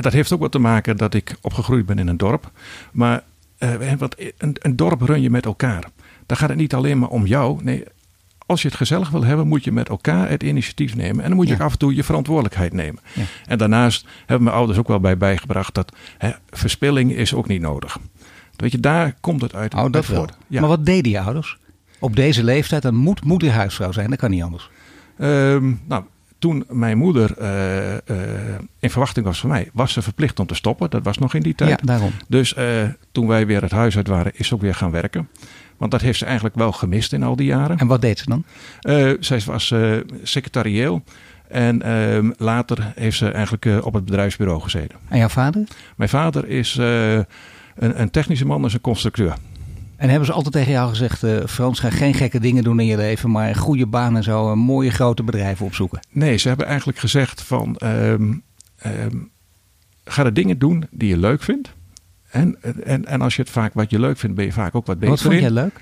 [0.00, 2.50] dat heeft ook wat te maken dat ik opgegroeid ben in een dorp.
[2.92, 3.22] Maar
[3.98, 5.84] wat, een, een dorp run je met elkaar.
[6.26, 7.64] Daar gaat het niet alleen maar om jou.
[7.64, 7.84] Nee,
[8.48, 11.22] als je het gezellig wil hebben, moet je met elkaar het initiatief nemen.
[11.22, 11.64] En dan moet je ja.
[11.64, 13.02] af en toe je verantwoordelijkheid nemen.
[13.14, 13.22] Ja.
[13.46, 17.60] En daarnaast hebben mijn ouders ook wel bij bijgebracht dat hè, verspilling is ook niet
[17.60, 17.98] nodig.
[18.56, 19.74] Weet je, daar komt het uit.
[19.74, 20.36] Oh, dat voort.
[20.46, 20.60] Ja.
[20.60, 21.58] Maar wat deden je ouders?
[21.98, 24.70] Op deze leeftijd, dan moet moeder huisvrouw zijn, dat kan niet anders.
[25.18, 26.04] Um, nou,
[26.38, 27.98] toen mijn moeder uh, uh,
[28.78, 30.90] in verwachting was van mij, was ze verplicht om te stoppen.
[30.90, 31.70] Dat was nog in die tijd.
[31.70, 32.10] Ja, daarom.
[32.28, 32.82] Dus uh,
[33.12, 35.28] toen wij weer het huis uit waren, is ze ook weer gaan werken.
[35.78, 37.78] Want dat heeft ze eigenlijk wel gemist in al die jaren.
[37.78, 38.44] En wat deed ze dan?
[38.82, 41.02] Uh, zij was uh, secretarieel.
[41.48, 44.98] En uh, later heeft ze eigenlijk uh, op het bedrijfsbureau gezeten.
[45.08, 45.64] En jouw vader?
[45.96, 47.26] Mijn vader is uh, een,
[47.76, 49.36] een, technische man, is een constructeur.
[49.96, 52.96] En hebben ze altijd tegen jou gezegd, Frans, ga geen gekke dingen doen in je
[52.96, 56.00] leven, maar goede banen en zo, een mooie grote bedrijven opzoeken?
[56.10, 58.34] Nee, ze hebben eigenlijk gezegd van, ehm,
[58.78, 59.16] ehm,
[60.04, 61.72] ga de dingen doen die je leuk vindt.
[62.30, 64.86] En, en, en als je het vaak wat je leuk vindt, ben je vaak ook
[64.86, 65.80] wat beter Wat vond jij leuk?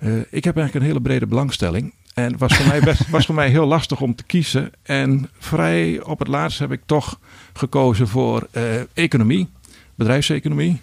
[0.00, 1.94] Uh, ik heb eigenlijk een hele brede belangstelling.
[2.14, 4.70] En het was voor mij, best, was voor mij heel lastig om te kiezen.
[4.82, 7.18] En vrij op het laatst heb ik toch
[7.52, 8.62] gekozen voor uh,
[8.94, 9.48] economie,
[9.94, 10.80] bedrijfseconomie.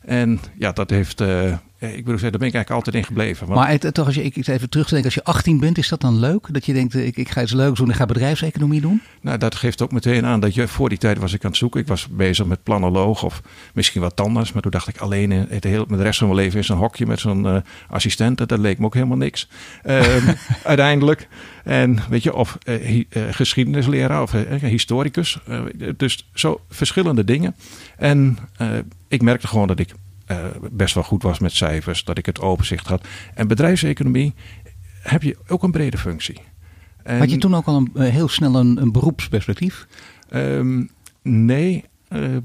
[0.00, 3.46] En ja, dat heeft, uh, ik bedoel, daar ben ik eigenlijk altijd in gebleven.
[3.46, 3.58] Want...
[3.58, 6.18] Maar het, toch, als je ik even terugdenk, als je 18 bent, is dat dan
[6.18, 6.46] leuk?
[6.50, 9.02] Dat je denkt, ik, ik ga iets leuks doen, ik ga bedrijfseconomie doen?
[9.20, 11.58] Nou, dat geeft ook meteen aan dat je, voor die tijd was ik aan het
[11.58, 11.80] zoeken.
[11.80, 13.42] Ik was bezig met planoloog of
[13.74, 14.52] misschien wat anders.
[14.52, 16.76] Maar toen dacht ik alleen, het hele, met de rest van mijn leven in zo'n
[16.76, 17.56] hokje met zo'n uh,
[17.88, 18.48] assistent.
[18.48, 19.48] Dat leek me ook helemaal niks.
[19.86, 21.28] Um, uiteindelijk.
[21.64, 25.38] En weet je, of uh, uh, geschiedenisleraar of historicus.
[25.96, 27.54] dus zo verschillende dingen.
[27.96, 28.38] En
[29.08, 29.92] ik merkte gewoon dat ik
[30.30, 33.06] uh, best wel goed was met cijfers, dat ik het overzicht had.
[33.34, 34.34] En bedrijfseconomie
[35.02, 36.40] heb je ook een brede functie.
[37.02, 39.86] En, had je toen ook al een, uh, heel snel een, een beroepsperspectief?
[40.34, 40.90] Um,
[41.22, 42.36] nee, uh,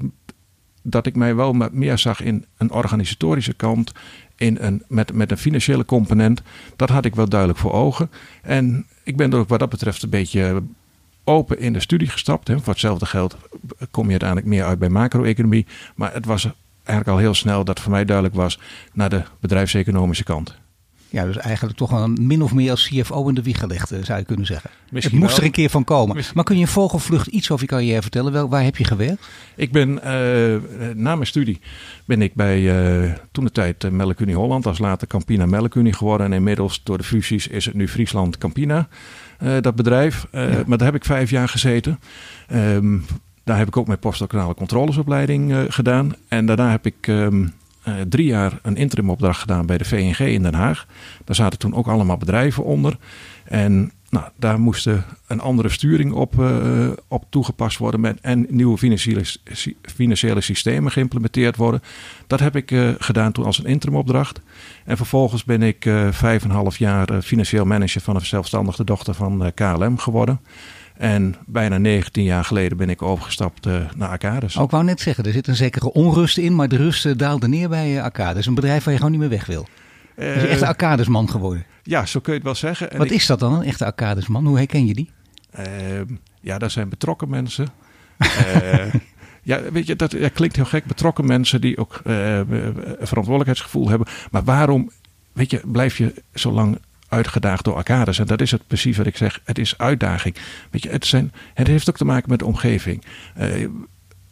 [0.82, 3.92] dat ik mij wel meer zag in een organisatorische kant,
[4.36, 6.42] in een, met, met een financiële component.
[6.76, 8.10] Dat had ik wel duidelijk voor ogen.
[8.42, 10.62] En ik ben er ook wat dat betreft een beetje
[11.24, 12.48] open in de studie gestapt.
[12.48, 12.58] Hè.
[12.58, 13.36] Voor hetzelfde geld
[13.90, 15.66] kom je uiteindelijk meer uit bij macro-economie.
[15.94, 16.48] Maar het was
[16.84, 18.58] eigenlijk al heel snel dat voor mij duidelijk was
[18.92, 20.62] naar de bedrijfseconomische kant.
[21.14, 24.18] Ja, dus eigenlijk toch wel min of meer als CFO in de wieg gelegd, zou
[24.18, 24.70] je kunnen zeggen.
[24.90, 25.40] Misschien het moest wel.
[25.40, 26.14] er een keer van komen.
[26.14, 26.36] Misschien.
[26.36, 28.32] Maar kun je in vogelvlucht iets over je carrière vertellen?
[28.32, 29.28] Wel, waar heb je gewerkt?
[29.56, 30.00] Ik ben uh,
[30.94, 31.60] na mijn studie
[32.04, 36.26] ben ik bij uh, toen de tijd Melkunie Holland, als later Campina Melkunie geworden.
[36.26, 38.88] En inmiddels door de fusies is het nu Friesland Campina,
[39.60, 40.26] dat bedrijf.
[40.32, 40.62] Ja.
[40.66, 42.00] Maar daar heb ik vijf jaar gezeten.
[42.52, 43.04] Um,
[43.44, 46.14] daar heb ik ook mijn postdoctorale controlesopleiding uh, gedaan.
[46.28, 47.52] En daarna heb ik um,
[47.88, 50.86] uh, drie jaar een interimopdracht gedaan bij de VNG in Den Haag.
[51.24, 52.96] Daar zaten toen ook allemaal bedrijven onder.
[53.44, 54.86] En nou, daar moest
[55.26, 59.24] een andere sturing op, uh, op toegepast worden met, en nieuwe financiële,
[59.82, 61.82] financiële systemen geïmplementeerd worden.
[62.26, 64.40] Dat heb ik gedaan toen als een interimopdracht.
[64.84, 69.52] En vervolgens ben ik vijf en half jaar financieel manager van een zelfstandige dochter van
[69.54, 70.40] KLM geworden.
[70.94, 74.58] En bijna 19 jaar geleden ben ik overgestapt uh, naar Arcades.
[74.58, 77.48] Ook wou net zeggen, er zit een zekere onrust in, maar de rust uh, daalde
[77.48, 78.46] neer bij uh, Arcades.
[78.46, 79.68] Een bedrijf waar je gewoon niet meer weg wil.
[80.16, 81.64] je bent echt een Arcadesman geworden.
[81.82, 82.90] Ja, zo kun je het wel zeggen.
[82.90, 84.46] En Wat ik, is dat dan, een echte Arcadesman?
[84.46, 85.10] Hoe herken je die?
[85.50, 86.06] Ehm,
[86.40, 87.68] ja, dat zijn betrokken mensen.
[89.42, 90.84] ja, weet je, dat, dat, klinkt heel gek.
[90.84, 92.00] Betrokken mensen die ook
[93.00, 94.06] verantwoordelijkheidsgevoel hebben.
[94.30, 94.90] Maar waarom,
[95.32, 96.78] weet je, blijf je zo lang
[97.14, 98.18] uitgedaagd door arcades.
[98.18, 99.40] En dat is het precies wat ik zeg.
[99.44, 100.36] Het is uitdaging.
[100.70, 103.04] Weet je, het, zijn, het heeft ook te maken met de omgeving.
[103.40, 103.68] Uh,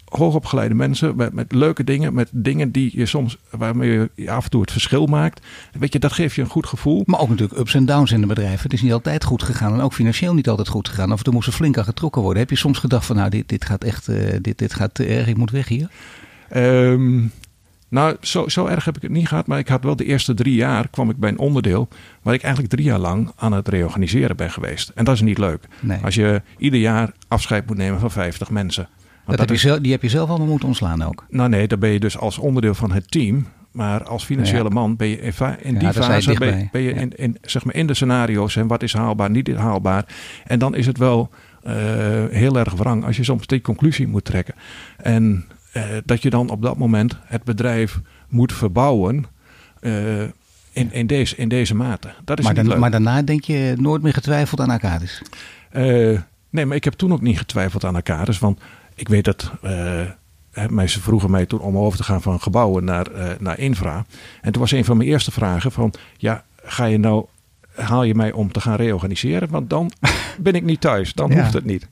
[0.05, 4.51] hoogopgeleide mensen met, met, leuke dingen, met dingen die je soms, waarmee je af en
[4.51, 5.47] toe het verschil maakt.
[5.73, 7.03] Weet je, dat geeft je een goed gevoel.
[7.07, 8.62] Maar ook natuurlijk ups en downs in de bedrijven.
[8.62, 11.12] Het is niet altijd goed gegaan en ook financieel niet altijd goed gegaan.
[11.12, 12.42] Of er moest er flink aan getrokken worden.
[12.42, 15.05] Heb je soms gedacht van nou, dit, dit gaat echt, uh, dit, dit gaat te
[15.05, 15.88] erg, ik moet weg hier?
[16.57, 17.33] Um,
[17.92, 19.46] nou, zo, zo erg heb ik het niet gehad.
[19.46, 21.88] Maar ik had wel de eerste drie jaar kwam ik bij een onderdeel
[22.22, 24.88] waar ik eigenlijk drie jaar lang aan het reorganiseren ben geweest.
[24.94, 25.64] En dat is niet leuk.
[25.81, 25.98] Nee.
[26.05, 28.88] Als je ieder jaar afscheid moet nemen van 50 mensen.
[28.92, 31.24] Dat dat heb is, je zelf, die heb je zelf allemaal moeten ontslaan ook.
[31.28, 33.46] Nou nee, dan ben je dus als onderdeel van het team.
[33.72, 34.68] Maar als financiële ja.
[34.68, 37.87] man ben je in, in die fase ben, ben, je in, in, zeg maar in
[37.87, 40.05] de scenario's en wat is haalbaar, niet haalbaar.
[40.44, 41.31] En dan is het wel
[41.66, 41.72] uh,
[42.31, 44.55] heel erg wrang als je soms die conclusie moet trekken.
[44.96, 49.25] En uh, dat je dan op dat moment het bedrijf moet verbouwen.
[49.81, 50.23] Uh,
[50.73, 52.13] in, in, deze, in deze mate.
[52.25, 55.23] Dat is maar, dan, maar daarna denk je nooit meer getwijfeld aan Arcades?
[55.73, 56.19] Uh,
[56.51, 58.39] nee, maar ik heb toen ook niet getwijfeld aan Arcades.
[58.39, 58.61] Want
[58.95, 59.53] ik weet dat.
[60.87, 63.07] Ze vroegen mij toen om over te gaan van gebouwen naar,
[63.39, 64.05] naar infra.
[64.41, 65.95] En toen was een van mijn eerste vragen van...
[66.17, 67.25] Ja, ga je nou...
[67.75, 69.49] Haal je mij om te gaan reorganiseren?
[69.51, 69.93] Want dan
[70.39, 71.13] ben ik niet thuis.
[71.13, 71.41] Dan ja.
[71.41, 71.89] hoeft het niet.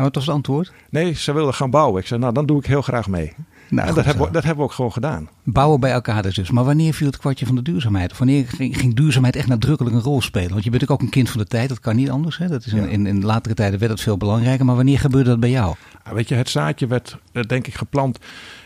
[0.00, 0.72] En wat was het antwoord?
[0.90, 2.00] Nee, ze wilden gaan bouwen.
[2.00, 3.32] Ik zei, nou, dan doe ik heel graag mee.
[3.70, 5.28] Nou, en dat, hebben we, dat hebben we ook gewoon gedaan.
[5.42, 6.50] Bouwen bij elkaar dus.
[6.50, 8.18] Maar wanneer viel het kwartje van de duurzaamheid?
[8.18, 10.50] Wanneer ging, ging, duurzaamheid echt nadrukkelijk een rol spelen?
[10.50, 12.38] Want je bent ook een kind van de tijd, dat kan niet anders.
[12.38, 12.48] Hè?
[12.48, 12.84] Dat is ja.
[12.84, 14.64] in, in latere tijden werd het veel belangrijker.
[14.64, 15.74] Maar wanneer gebeurde dat bij jou?
[16.04, 18.18] Ja, weet je, het zaadje werd denk ik geplant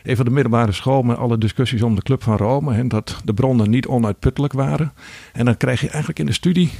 [0.02, 2.74] even de middelbare school met alle discussies om de Club van Rome.
[2.74, 4.92] En dat de bronnen niet onuitputtelijk waren.
[5.32, 6.70] En dan krijg je eigenlijk in de studie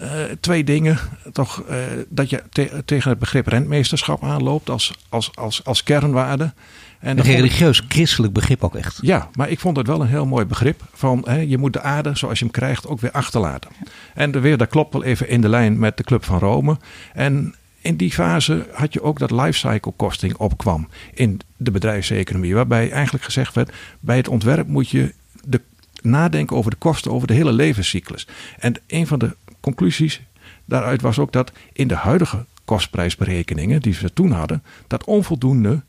[0.00, 0.08] uh,
[0.40, 0.98] twee dingen.
[1.32, 1.76] Toch uh,
[2.08, 6.52] dat je te tegen het begrip rentmeesterschap aanloopt als, als, als, als kernwaarde.
[7.00, 8.98] En een religieus christelijk begrip ook echt.
[9.00, 10.82] Ja, maar ik vond het wel een heel mooi begrip.
[10.92, 13.70] Van hè, je moet de aarde zoals je hem krijgt ook weer achterlaten.
[14.14, 16.76] En de weer, dat klopt wel even in de lijn met de Club van Rome.
[17.12, 22.54] En in die fase had je ook dat lifecycle costing opkwam in de bedrijfseconomie.
[22.54, 25.60] Waarbij eigenlijk gezegd werd, bij het ontwerp moet je de,
[26.02, 28.26] nadenken over de kosten over de hele levenscyclus.
[28.58, 30.22] En een van de conclusies
[30.64, 35.82] daaruit was ook dat in de huidige kostprijsberekeningen die ze toen hadden, dat onvoldoende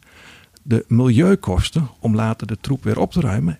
[0.61, 3.59] de milieukosten om later de troep weer op te ruimen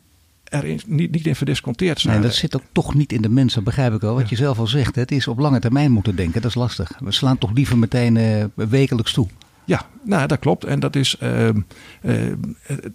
[0.52, 2.14] er niet, niet in verdisconteerd zijn.
[2.14, 4.16] Nee, dat zit ook toch niet in de mensen, begrijp ik wel.
[4.16, 6.42] Wat je zelf al zegt, het is op lange termijn moeten denken.
[6.42, 6.92] Dat is lastig.
[7.00, 9.28] We slaan toch liever meteen uh, wekelijks toe.
[9.66, 10.64] Ja, nou, dat klopt.
[10.64, 11.48] En dat is, uh,
[12.02, 12.34] uh,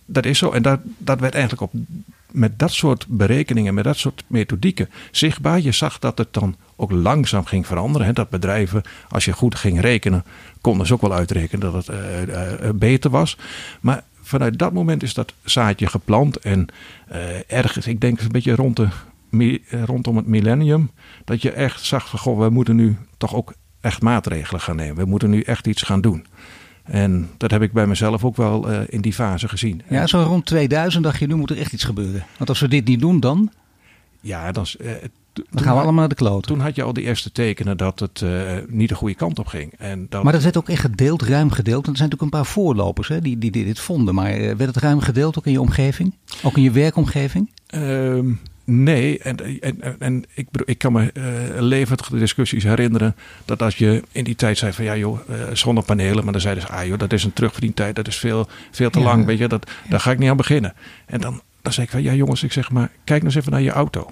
[0.07, 0.51] dat is zo.
[0.51, 1.81] En dat, dat werd eigenlijk op,
[2.31, 5.61] met dat soort berekeningen, met dat soort methodieken zichtbaar.
[5.61, 8.07] Je zag dat het dan ook langzaam ging veranderen.
[8.07, 8.13] Hè?
[8.13, 10.25] Dat bedrijven, als je goed ging rekenen,
[10.61, 13.39] konden ze ook wel uitrekenen dat het beter was.
[13.81, 16.37] Maar vanuit dat moment is dat zaadje geplant.
[16.37, 16.67] En
[17.47, 18.89] ergens, ik denk een beetje rond de,
[19.85, 20.91] rondom het millennium,
[21.25, 23.55] dat je echt zag van goh, we moeten nu toch ook
[23.87, 24.97] echt maatregelen gaan nemen.
[24.97, 26.27] We moeten nu echt iets gaan doen.
[26.83, 29.83] En dat heb ik bij mezelf ook wel uh, in die fase gezien.
[29.89, 32.25] Ja, zo rond 2000 dacht je, nu moet er echt iets gebeuren.
[32.37, 33.53] Want als we dit niet doen, dan?
[34.21, 34.91] Ja, dan, uh,
[35.33, 36.47] dan gaan we allemaal naar de kloot.
[36.47, 39.47] Toen had je al die eerste tekenen dat het uh, niet de goede kant op
[39.47, 39.73] ging.
[39.79, 40.23] En dat...
[40.23, 41.85] Maar dat werd ook echt gedeeld, ruim gedeeld.
[41.85, 44.15] En er zijn natuurlijk een paar voorlopers hè, die, die, die dit vonden.
[44.15, 46.15] Maar werd het ruim gedeeld ook in je omgeving?
[46.43, 47.51] Ook in je werkomgeving?
[48.69, 51.25] Nee, en, en, en ik, bedoel, ik kan me uh,
[51.61, 53.17] levendige discussies herinneren.
[53.45, 55.19] Dat als je in die tijd zei van ja joh,
[55.53, 56.25] zonnepanelen.
[56.25, 57.97] Maar dan zeiden ze ah joh, dat is een terugverdientijd.
[57.97, 59.05] Dat is veel, veel te ja.
[59.05, 59.25] lang.
[59.25, 59.91] Weet je, dat, ja.
[59.91, 60.75] Daar ga ik niet aan beginnen.
[61.07, 63.53] En dan, dan zei ik van ja jongens, ik zeg maar, kijk nou eens even
[63.53, 64.11] naar je auto.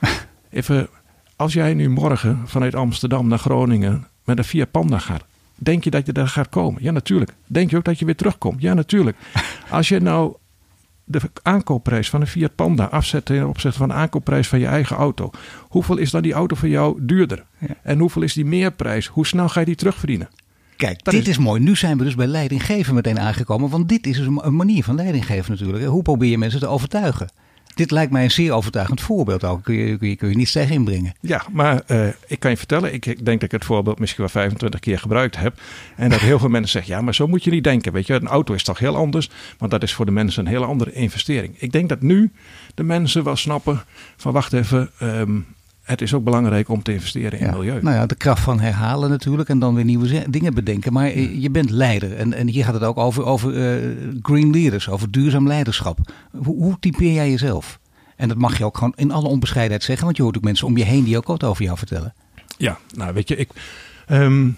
[0.50, 0.88] Even,
[1.36, 5.24] als jij nu morgen vanuit Amsterdam naar Groningen met een Fiat Panda gaat,
[5.54, 6.82] denk je dat je daar gaat komen?
[6.82, 7.32] Ja, natuurlijk.
[7.46, 8.62] Denk je ook dat je weer terugkomt?
[8.62, 9.16] Ja, natuurlijk.
[9.70, 10.36] Als je nou
[11.08, 14.96] de aankoopprijs van een Fiat Panda afzet ten opzichte van de aankoopprijs van je eigen
[14.96, 17.44] auto, hoeveel is dan die auto voor jou duurder?
[17.58, 17.74] Ja.
[17.82, 19.06] En hoeveel is die meerprijs?
[19.06, 20.28] Hoe snel ga je die terugverdienen?
[20.76, 21.28] Kijk, dat dit is...
[21.28, 21.38] is...
[21.38, 21.60] mooi.
[21.60, 23.70] Nu zijn we dus bij leidinggeven meteen aangekomen.
[23.70, 25.84] Want dit is dus een manier van leidinggeven natuurlijk.
[25.84, 27.28] Hoe probeer je mensen te overtuigen?
[27.78, 29.62] Dit lijkt mij een zeer overtuigend voorbeeld ook.
[29.62, 31.14] Kun je, kun je, niets inbrengen.
[31.20, 34.28] Ja, maar uh, ik kan je vertellen, ik denk dat ik het voorbeeld misschien wel
[34.28, 35.60] 25 keer gebruikt heb.
[35.96, 37.92] En dat heel veel mensen zeggen, ja, maar zo moet je niet denken.
[37.92, 40.52] Weet je, een auto is toch heel anders, want dat is voor de mensen een
[40.52, 41.54] hele andere investering.
[41.58, 42.32] Ik denk dat nu
[42.74, 43.84] de mensen wel snappen
[44.16, 45.46] van wacht even, um,
[45.88, 47.52] het is ook belangrijk om te investeren in ja.
[47.52, 47.82] milieu.
[47.82, 50.92] Nou ja, de kracht van herhalen natuurlijk en dan weer nieuwe dingen bedenken.
[50.92, 54.88] Maar je bent leider en, en hier gaat het ook over, over uh, green leaders,
[54.88, 55.98] over duurzaam leiderschap.
[56.30, 57.78] Hoe, hoe typeer jij jezelf?
[58.16, 60.66] En dat mag je ook gewoon in alle onbescheidenheid zeggen, want je hoort ook mensen
[60.66, 62.14] om je heen die ook wat over jou vertellen.
[62.56, 63.50] Ja, nou weet je, ik,
[64.10, 64.56] um,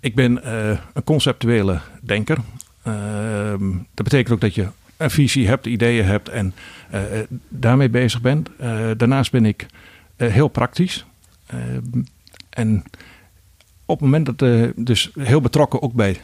[0.00, 2.38] ik ben uh, een conceptuele denker.
[2.86, 2.94] Uh,
[3.94, 6.54] dat betekent ook dat je een visie hebt, ideeën hebt en
[7.48, 8.48] daarmee bezig bent.
[8.96, 9.66] daarnaast ben ik
[10.16, 11.04] heel praktisch.
[11.54, 11.60] Uh,
[12.50, 12.84] en
[13.84, 16.20] op het moment dat uh, dus heel betrokken ook bij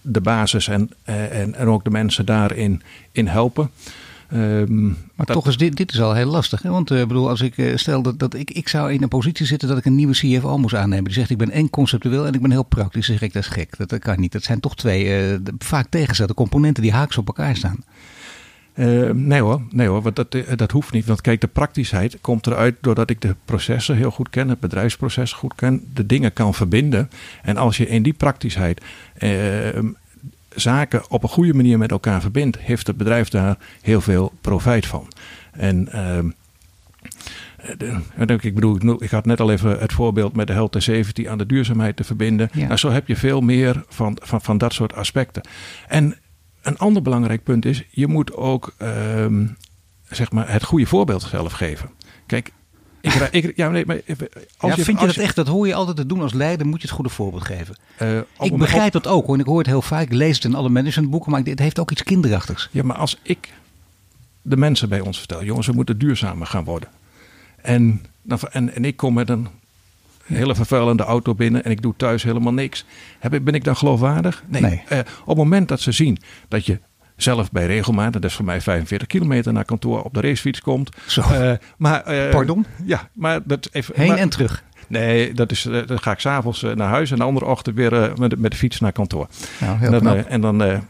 [0.00, 3.70] de basis en, en, en ook de mensen daarin in helpen.
[4.32, 5.36] Um, maar dat...
[5.36, 6.62] toch is dit, dit is al heel lastig.
[6.62, 6.70] Hè?
[6.70, 9.46] Want uh, bedoel, als ik uh, stel dat, dat ik, ik zou in een positie
[9.46, 11.04] zitten dat ik een nieuwe CFO moest aannemen.
[11.04, 13.06] Die zegt ik ben en conceptueel en ik ben heel praktisch.
[13.06, 13.76] Dan zeg ik dat is gek.
[13.76, 14.32] Dat, dat kan niet.
[14.32, 17.84] Dat zijn toch twee uh, vaak tegenzette componenten die haaks op elkaar staan.
[18.78, 21.06] Uh, nee hoor, nee hoor want dat, dat hoeft niet.
[21.06, 25.32] Want kijk, de praktischheid komt eruit doordat ik de processen heel goed ken, het bedrijfsproces
[25.32, 27.10] goed ken, de dingen kan verbinden.
[27.42, 28.82] En als je in die praktischheid
[29.18, 29.30] uh,
[30.54, 34.86] zaken op een goede manier met elkaar verbindt, heeft het bedrijf daar heel veel profijt
[34.86, 35.08] van.
[35.52, 36.18] En uh,
[38.40, 41.46] ik bedoel, ik had net al even het voorbeeld met de Health Safety aan de
[41.46, 42.48] duurzaamheid te verbinden.
[42.52, 42.66] Ja.
[42.66, 45.42] Nou, zo heb je veel meer van, van, van dat soort aspecten.
[45.88, 46.16] En
[46.68, 49.26] een ander belangrijk punt is, je moet ook uh,
[50.08, 51.90] zeg maar het goede voorbeeld zelf geven.
[52.26, 52.52] Kijk,
[53.00, 54.00] ik, ik, ja, nee, maar
[54.56, 55.36] als ja, je, vind je dat echt?
[55.36, 57.76] Dat hoor je altijd te doen als leider, moet je het goede voorbeeld geven.
[58.02, 59.34] Uh, ik begrijp dat ook hoor.
[59.34, 60.02] En ik hoor het heel vaak.
[60.02, 62.68] Ik lees het in alle managementboeken, maar het heeft ook iets kinderachtigs.
[62.70, 63.52] Ja, maar als ik
[64.42, 66.88] de mensen bij ons vertel, jongens, we moeten duurzamer gaan worden.
[67.62, 69.48] En, dan, en, en ik kom met een
[70.34, 72.84] hele vervuilende auto binnen en ik doe thuis helemaal niks.
[73.30, 74.44] ben ik dan geloofwaardig?
[74.46, 74.62] Nee.
[74.62, 74.82] nee.
[74.92, 76.80] Uh, op het moment dat ze zien dat je
[77.16, 80.90] zelf bij regelmaat, dat is voor mij 45 kilometer naar kantoor, op de racefiets komt.
[81.06, 81.20] Zo.
[81.20, 82.66] Uh, maar, uh, Pardon?
[82.84, 83.94] Ja, maar dat even.
[83.96, 84.64] Heen maar, en terug.
[84.88, 88.38] Nee, dat is, dan ga ik s'avonds naar huis en de andere ochtend weer met,
[88.38, 89.28] met de fiets naar kantoor.
[89.60, 90.82] Nou, heel en dan, en dan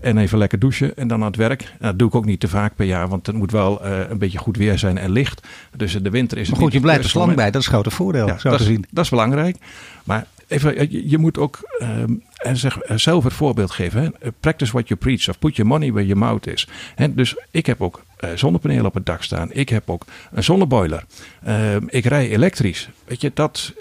[0.00, 1.60] en even lekker douchen en dan aan het werk.
[1.60, 3.98] Nou, dat doe ik ook niet te vaak per jaar, want het moet wel uh,
[4.08, 5.46] een beetje goed weer zijn en licht.
[5.76, 7.50] Dus in de winter is maar goed, je blijft er slang bij.
[7.50, 8.84] Dat is een grote voordeel, ja, zo dat te is, zien.
[8.90, 9.56] Dat is belangrijk.
[10.04, 14.02] Maar even, je, je moet ook um, zeg, zelf het voorbeeld geven.
[14.02, 14.32] Hè?
[14.40, 16.68] Practice what you preach of put your money where your mouth is.
[16.94, 19.48] En dus ik heb ook uh, zonnepanelen op het dak staan.
[19.52, 21.04] Ik heb ook een zonneboiler.
[21.46, 22.88] Uh, ik rij elektrisch.
[23.04, 23.72] Weet je, dat...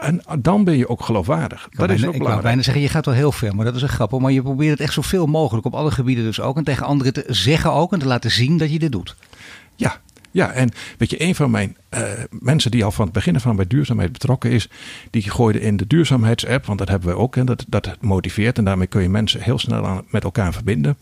[0.00, 1.64] En dan ben je ook geloofwaardig.
[1.70, 2.46] Ik dat bijna, is ook ik belangrijk.
[2.46, 4.18] bijna zeggen, je gaat wel heel ver, maar dat is een grappig.
[4.18, 6.56] Maar je probeert het echt zoveel mogelijk op alle gebieden dus ook.
[6.56, 9.16] En tegen anderen te zeggen ook en te laten zien dat je dit doet.
[9.76, 10.00] Ja,
[10.30, 13.56] ja, en weet je, een van mijn uh, mensen die al van het begin van
[13.56, 14.68] bij duurzaamheid betrokken is,
[15.10, 18.64] die gooide in de duurzaamheidsapp, want dat hebben we ook, en dat, dat motiveert en
[18.64, 20.96] daarmee kun je mensen heel snel aan, met elkaar verbinden.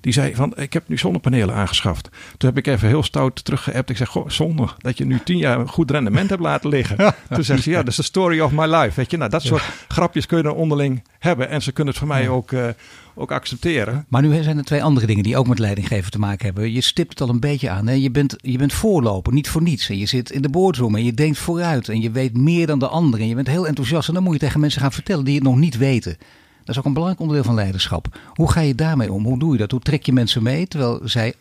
[0.00, 2.08] Die zei van, ik heb nu zonnepanelen aangeschaft.
[2.36, 3.90] Toen heb ik even heel stout teruggeappt.
[3.90, 6.96] Ik zeg, goh, zonde dat je nu tien jaar een goed rendement hebt laten liggen.
[7.34, 8.92] Toen zei ze, ja, dat is the story of my life.
[8.94, 11.48] Weet je, nou, dat soort grapjes kun je dan onderling hebben.
[11.48, 12.68] En ze kunnen het voor mij ook, uh,
[13.14, 14.04] ook accepteren.
[14.08, 16.72] Maar nu zijn er twee andere dingen die ook met leidinggeven te maken hebben.
[16.72, 17.86] Je stipt het al een beetje aan.
[17.86, 17.92] Hè?
[17.92, 19.88] Je, bent, je bent voorloper, niet voor niets.
[19.88, 21.88] En je zit in de boardroom en je denkt vooruit.
[21.88, 23.20] En je weet meer dan de anderen.
[23.20, 24.08] En je bent heel enthousiast.
[24.08, 26.16] En dan moet je tegen mensen gaan vertellen die het nog niet weten.
[26.58, 28.18] Dat is ook een belangrijk onderdeel van leiderschap.
[28.34, 29.24] Hoe ga je daarmee om?
[29.24, 29.70] Hoe doe je dat?
[29.70, 31.34] Hoe trek je mensen mee terwijl zij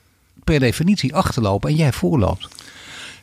[0.44, 2.48] per definitie achterlopen en jij voorloopt?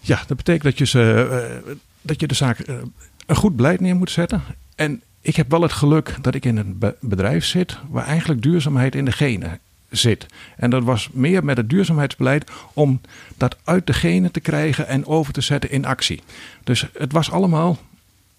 [0.01, 1.29] Ja, dat betekent dat je, ze,
[1.67, 2.77] uh, dat je de zaak uh,
[3.27, 4.43] een goed beleid neer moet zetten.
[4.75, 8.95] En ik heb wel het geluk dat ik in een bedrijf zit waar eigenlijk duurzaamheid
[8.95, 9.59] in de genen
[9.91, 10.27] zit.
[10.57, 13.01] En dat was meer met het duurzaamheidsbeleid om
[13.37, 16.23] dat uit de genen te krijgen en over te zetten in actie.
[16.65, 17.79] Dus het was allemaal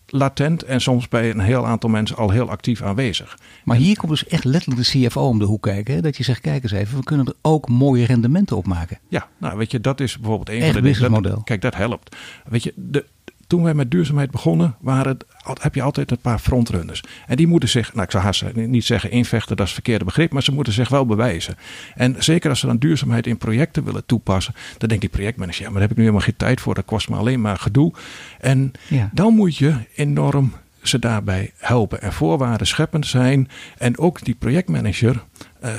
[0.08, 3.38] latent en soms bij een heel aantal mensen al heel actief aanwezig.
[3.64, 5.94] Maar hier komt dus echt letterlijk de CFO om de hoek kijken.
[5.94, 6.02] Hè?
[6.02, 9.00] Dat je zegt, kijk eens even, we kunnen er ook mooie rendementen op maken.
[9.08, 11.44] Ja, nou weet je, dat is bijvoorbeeld een echt van de dingen.
[11.44, 12.16] Kijk, dat helpt.
[12.46, 13.06] Weet je, de,
[13.52, 17.04] toen wij met duurzaamheid begonnen, waren het, heb je altijd een paar frontrunners.
[17.28, 20.06] En die moeten zich, nou ik zou haast niet zeggen invechten, dat is het verkeerde
[20.06, 21.56] begrip, maar ze moeten zich wel bewijzen.
[21.96, 25.70] En zeker als ze dan duurzaamheid in projecten willen toepassen, dan denkt die projectmanager, ja,
[25.70, 27.94] maar daar heb ik nu helemaal geen tijd voor, dat kost me alleen maar gedoe.
[28.40, 28.72] En
[29.12, 33.50] dan moet je enorm ze daarbij helpen en voorwaarden scheppend zijn.
[33.78, 35.24] En ook die projectmanager
[35.64, 35.72] uh,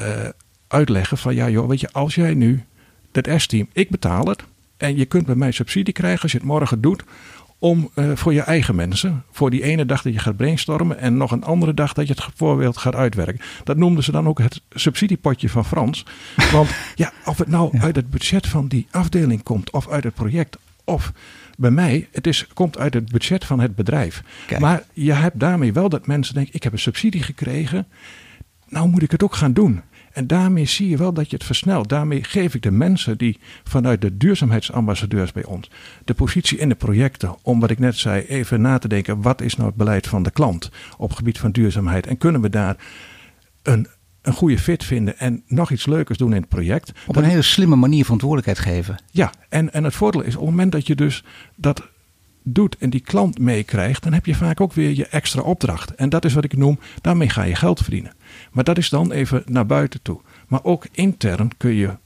[0.69, 2.65] uitleggen van, ja joh, weet je, als jij nu,
[3.13, 4.45] dat S-team, ik betaal het.
[4.77, 7.05] En je kunt bij mij subsidie krijgen als je het morgen doet
[7.63, 11.17] om uh, voor je eigen mensen, voor die ene dag dat je gaat brainstormen en
[11.17, 13.41] nog een andere dag dat je het voorbeeld gaat uitwerken.
[13.65, 16.07] Dat noemden ze dan ook het subsidiepotje van Frans.
[16.53, 20.15] Want ja, of het nou uit het budget van die afdeling komt of uit het
[20.15, 21.13] project of
[21.57, 24.23] bij mij, het is, komt uit het budget van het bedrijf.
[24.47, 24.61] Kijk.
[24.61, 27.87] Maar je hebt daarmee wel dat mensen denken, ik heb een subsidie gekregen,
[28.69, 29.83] nou moet ik het ook gaan doen.
[30.13, 31.89] En daarmee zie je wel dat je het versnelt.
[31.89, 35.71] Daarmee geef ik de mensen die vanuit de duurzaamheidsambassadeurs bij ons
[36.05, 39.41] de positie in de projecten, om wat ik net zei, even na te denken: wat
[39.41, 42.07] is nou het beleid van de klant op het gebied van duurzaamheid?
[42.07, 42.77] En kunnen we daar
[43.63, 43.87] een,
[44.23, 46.93] een goede fit vinden en nog iets leukers doen in het project?
[47.07, 48.97] Op een hele slimme manier verantwoordelijkheid geven.
[49.11, 51.25] Ja, en, en het voordeel is op het moment dat je dus
[51.57, 51.91] dat
[52.43, 55.95] doet en die klant meekrijgt, dan heb je vaak ook weer je extra opdracht.
[55.95, 58.15] En dat is wat ik noem, daarmee ga je geld verdienen.
[58.53, 60.21] Maar dat is dan even naar buiten toe.
[60.49, 61.97] Maar ook intern kun je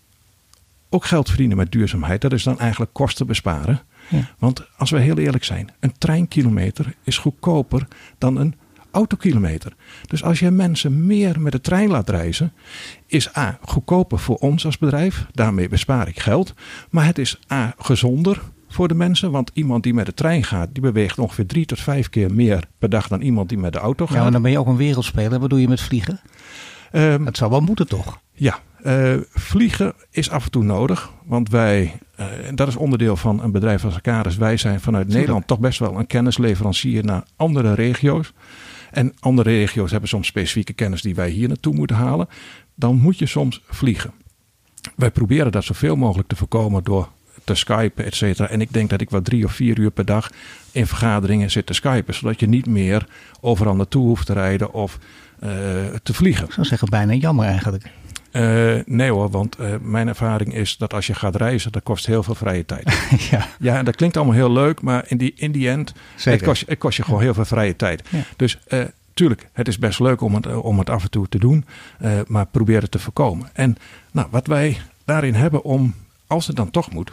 [0.88, 2.20] ook geld verdienen met duurzaamheid.
[2.20, 3.80] Dat is dan eigenlijk kosten besparen.
[4.08, 4.30] Ja.
[4.38, 8.54] Want als we heel eerlijk zijn, een treinkilometer is goedkoper dan een
[8.90, 9.72] autokilometer.
[10.06, 12.52] Dus als je mensen meer met de trein laat reizen,
[13.06, 15.26] is A goedkoper voor ons als bedrijf.
[15.32, 16.54] Daarmee bespaar ik geld.
[16.90, 19.30] Maar het is A gezonder voor de mensen.
[19.30, 22.64] Want iemand die met de trein gaat, die beweegt ongeveer drie tot vijf keer meer
[22.78, 24.14] per dag dan iemand die met de auto gaat.
[24.14, 25.40] Ja, maar dan ben je ook een wereldspeler.
[25.40, 26.20] Wat doe je met vliegen?
[26.92, 28.20] Um, het zou wel moeten toch?
[28.32, 31.10] Ja, uh, vliegen is af en toe nodig.
[31.24, 34.36] Want wij, uh, dat is onderdeel van een bedrijf als Arcadis.
[34.36, 38.32] Wij zijn vanuit Nederland toch best wel een kennisleverancier naar andere regio's.
[38.90, 42.28] En andere regio's hebben soms specifieke kennis die wij hier naartoe moeten halen.
[42.74, 44.12] Dan moet je soms vliegen.
[44.96, 47.08] Wij proberen dat zoveel mogelijk te voorkomen door
[47.46, 48.48] te skypen, et cetera.
[48.48, 50.30] En ik denk dat ik wel drie of vier uur per dag
[50.72, 52.14] in vergaderingen zit te skypen.
[52.14, 53.06] Zodat je niet meer
[53.40, 54.98] overal naartoe hoeft te rijden of
[55.44, 55.50] uh,
[56.02, 56.44] te vliegen.
[56.44, 57.84] Ik zou zeggen, bijna jammer eigenlijk.
[58.32, 62.06] Uh, nee hoor, want uh, mijn ervaring is dat als je gaat reizen, dat kost
[62.06, 62.98] heel veel vrije tijd.
[63.30, 63.46] ja.
[63.58, 66.64] ja, en dat klinkt allemaal heel leuk, maar in die, in die end, het kost,
[66.66, 68.08] het kost je gewoon heel veel vrije tijd.
[68.10, 68.18] Ja.
[68.36, 71.38] Dus uh, tuurlijk, het is best leuk om het, om het af en toe te
[71.38, 71.64] doen,
[72.26, 73.50] maar probeer het te voorkomen.
[73.52, 73.76] En
[74.12, 75.94] nou, wat wij daarin hebben om,
[76.26, 77.12] als het dan toch moet,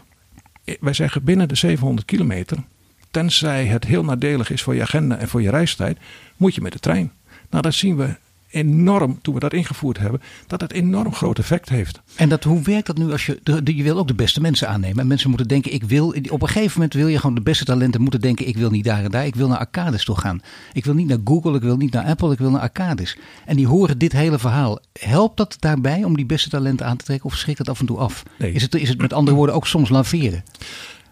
[0.80, 2.58] wij zeggen binnen de 700 kilometer,
[3.12, 5.98] tenzij het heel nadelig is voor je agenda en voor je reistijd,
[6.38, 7.12] moet je met de trein.
[7.50, 8.16] Nou, dat zien we
[8.54, 12.02] enorm, toen we dat ingevoerd hebben, dat het enorm groot effect heeft.
[12.16, 14.70] En dat, hoe werkt dat nu als je, de, je wil ook de beste mensen
[14.70, 15.00] aannemen.
[15.00, 17.66] En mensen moeten denken, ik wil, op een gegeven moment wil je gewoon de beste
[17.66, 20.42] talenten moeten denken, ik wil niet daar en daar, ik wil naar Arcadis toe gaan.
[20.74, 23.18] Ik wil niet naar Google, ik wil niet naar Apple, ik wil naar Arcadis.
[23.46, 24.80] En die horen dit hele verhaal.
[25.00, 27.86] Helpt dat daarbij om die beste talenten aan te trekken of schrikt het af en
[27.86, 28.24] toe af?
[28.38, 28.52] Nee.
[28.52, 30.44] Is, het, is het met andere woorden ook soms laveren?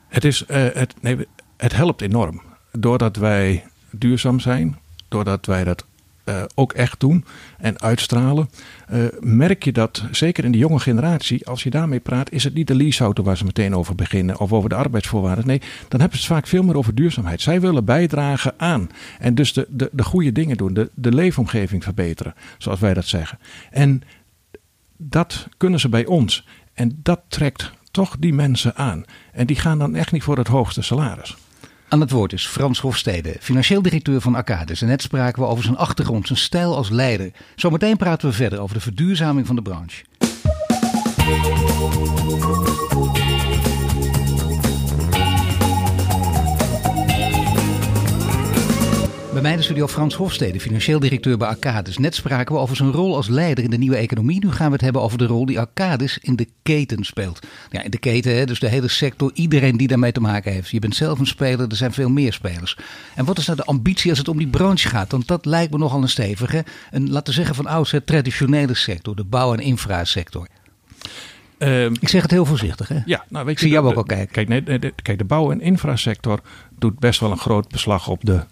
[0.08, 1.28] Het, is, uh, het, nee,
[1.58, 2.42] het helpt enorm.
[2.72, 4.78] Doordat wij duurzaam zijn,
[5.08, 5.86] doordat wij dat
[6.26, 7.26] uh, ook echt doen
[7.58, 8.50] en uitstralen,
[8.94, 12.54] uh, merk je dat zeker in de jonge generatie, als je daarmee praat, is het
[12.54, 15.48] niet de leaseauto waar ze meteen over beginnen of over de arbeidsvoorwaarden.
[15.48, 17.42] Nee, dan hebben ze het vaak veel meer over duurzaamheid.
[17.42, 21.84] Zij willen bijdragen aan en dus de, de, de goede dingen doen, de, de leefomgeving
[21.84, 23.40] verbeteren, zoals wij dat zeggen.
[23.72, 24.02] En
[24.98, 26.48] dat kunnen ze bij ons.
[26.74, 29.04] En dat trekt toch die mensen aan.
[29.32, 31.38] En die gaan dan echt niet voor het hoogste salaris.
[31.92, 34.82] Aan het woord is Frans Hofstede, financieel directeur van Arcadis.
[34.82, 37.32] En net spraken we over zijn achtergrond, zijn stijl als leider.
[37.56, 40.04] Zometeen praten we verder over de verduurzaming van de branche.
[49.42, 51.98] Bij mij in de studio Frans Hofstede, financieel directeur bij Arcadis.
[51.98, 54.40] Net spraken we over zijn rol als leider in de nieuwe economie.
[54.40, 57.40] Nu gaan we het hebben over de rol die Arcadis in de keten speelt.
[57.70, 60.70] Ja, in de keten, hè, dus de hele sector, iedereen die daarmee te maken heeft.
[60.70, 62.78] Je bent zelf een speler, er zijn veel meer spelers.
[63.16, 65.12] En wat is nou de ambitie als het om die branche gaat?
[65.12, 69.16] Want dat lijkt me nogal een stevige, een, laten we zeggen van oudsher traditionele sector,
[69.16, 70.48] de bouw- en infrasector.
[71.58, 73.00] Um, ik zeg het heel voorzichtig, hè?
[73.06, 74.32] Ja, nou weet ik zie jou ook al kijken.
[74.32, 76.40] Kijk, nee, nee, kijk, de bouw- en infrasector
[76.80, 78.44] doet best wel een groot beslag op de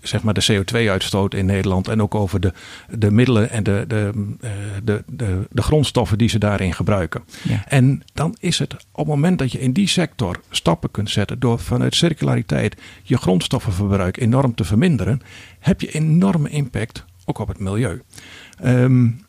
[0.00, 1.88] zeg maar de CO2-uitstoot in Nederland.
[1.88, 2.52] En ook over de,
[2.88, 4.50] de middelen en de, de, uh,
[4.84, 7.22] de, de, de, grondstoffen die ze daarin gebruiken.
[7.42, 7.64] Ja.
[7.68, 11.38] En dan is het op het moment dat je in die sector stappen kunt zetten.
[11.38, 15.20] door vanuit circulariteit je grondstoffenverbruik enorm te verminderen.
[15.58, 18.02] heb je enorme impact ook op het milieu.
[18.64, 19.26] Um,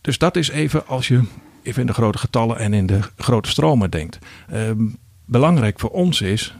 [0.00, 1.22] dus dat is even als je
[1.62, 4.18] even in de grote getallen en in de grote stromen denkt.
[4.52, 6.54] Um, belangrijk voor ons is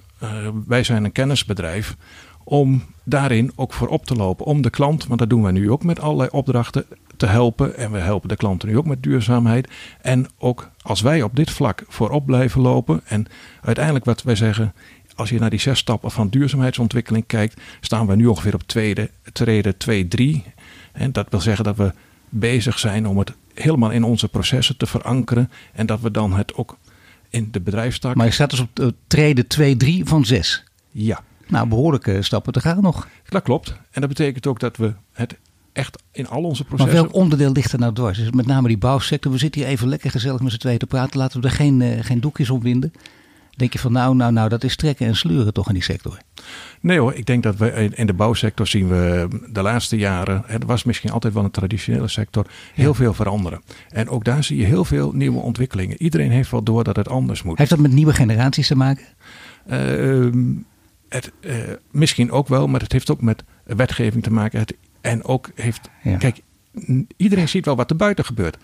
[0.67, 1.97] wij zijn een kennisbedrijf
[2.45, 4.47] om daarin ook voor op te lopen.
[4.47, 6.85] Om de klant, want dat doen wij nu ook met allerlei opdrachten,
[7.17, 7.77] te helpen.
[7.77, 9.69] En we helpen de klanten nu ook met duurzaamheid.
[10.01, 13.01] En ook als wij op dit vlak voorop blijven lopen.
[13.05, 13.27] En
[13.61, 14.75] uiteindelijk wat wij zeggen,
[15.15, 19.11] als je naar die zes stappen van duurzaamheidsontwikkeling kijkt, staan we nu ongeveer op tweede,
[19.33, 20.45] treden 2, 3.
[20.93, 21.93] En dat wil zeggen dat we
[22.29, 25.51] bezig zijn om het helemaal in onze processen te verankeren.
[25.73, 26.79] En dat we dan het ook
[27.31, 28.15] in de bedrijfstak.
[28.15, 30.65] Maar je staat dus op uh, treden 2, 3 van 6.
[30.91, 31.21] Ja.
[31.47, 33.09] Nou, behoorlijke stappen te gaan nog.
[33.29, 33.69] Dat klopt.
[33.91, 35.37] En dat betekent ook dat we het
[35.73, 36.95] echt in al onze processen...
[36.95, 38.19] Maar welk onderdeel ligt er nou dwars?
[38.19, 39.33] Dus met name die bouwsector.
[39.33, 41.19] We zitten hier even lekker gezellig met z'n tweeën te praten.
[41.19, 42.93] Laten we er geen, uh, geen doekjes om winden.
[43.61, 46.19] Denk je van nou, nou, nou, dat is trekken en sleuren toch in die sector?
[46.81, 50.65] Nee hoor, ik denk dat we in de bouwsector zien we de laatste jaren, het
[50.65, 53.63] was misschien altijd wel een traditionele sector, heel veel veranderen.
[53.89, 56.03] En ook daar zie je heel veel nieuwe ontwikkelingen.
[56.03, 57.59] Iedereen heeft wel door dat het anders moet.
[57.59, 59.05] Heeft dat met nieuwe generaties te maken?
[59.71, 60.57] Uh,
[61.09, 61.55] het, uh,
[61.91, 64.59] misschien ook wel, maar het heeft ook met wetgeving te maken.
[64.59, 66.17] Het, en ook heeft, ja.
[66.17, 66.41] kijk,
[67.17, 68.59] iedereen ziet wel wat er buiten gebeurt.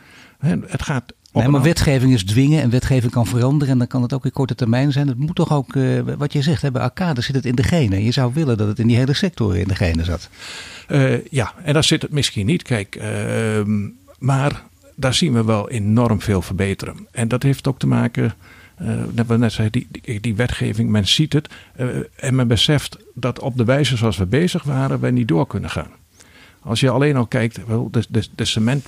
[0.67, 3.73] Het gaat Nee, maar wetgeving is dwingen en wetgeving kan veranderen.
[3.73, 5.09] En dan kan het ook in korte termijn zijn.
[5.09, 7.63] Het moet toch ook, uh, wat je zegt, hè, bij arcade zit het in de
[7.63, 8.03] genen.
[8.03, 10.29] Je zou willen dat het in die hele sector in de genen zat.
[10.89, 12.63] Uh, ja, en daar zit het misschien niet.
[12.63, 13.05] Kijk, uh,
[14.19, 14.63] maar
[14.95, 17.07] daar zien we wel enorm veel verbeteren.
[17.11, 18.35] En dat heeft ook te maken,
[19.13, 21.49] net wat net zei, die, die, die, wetgeving, men ziet het.
[22.17, 25.71] en men beseft dat op de wijze zoals we bezig waren, wij niet door kunnen
[25.71, 25.91] gaan.
[26.61, 28.87] Als je alleen al kijkt, wel, de, de, de cement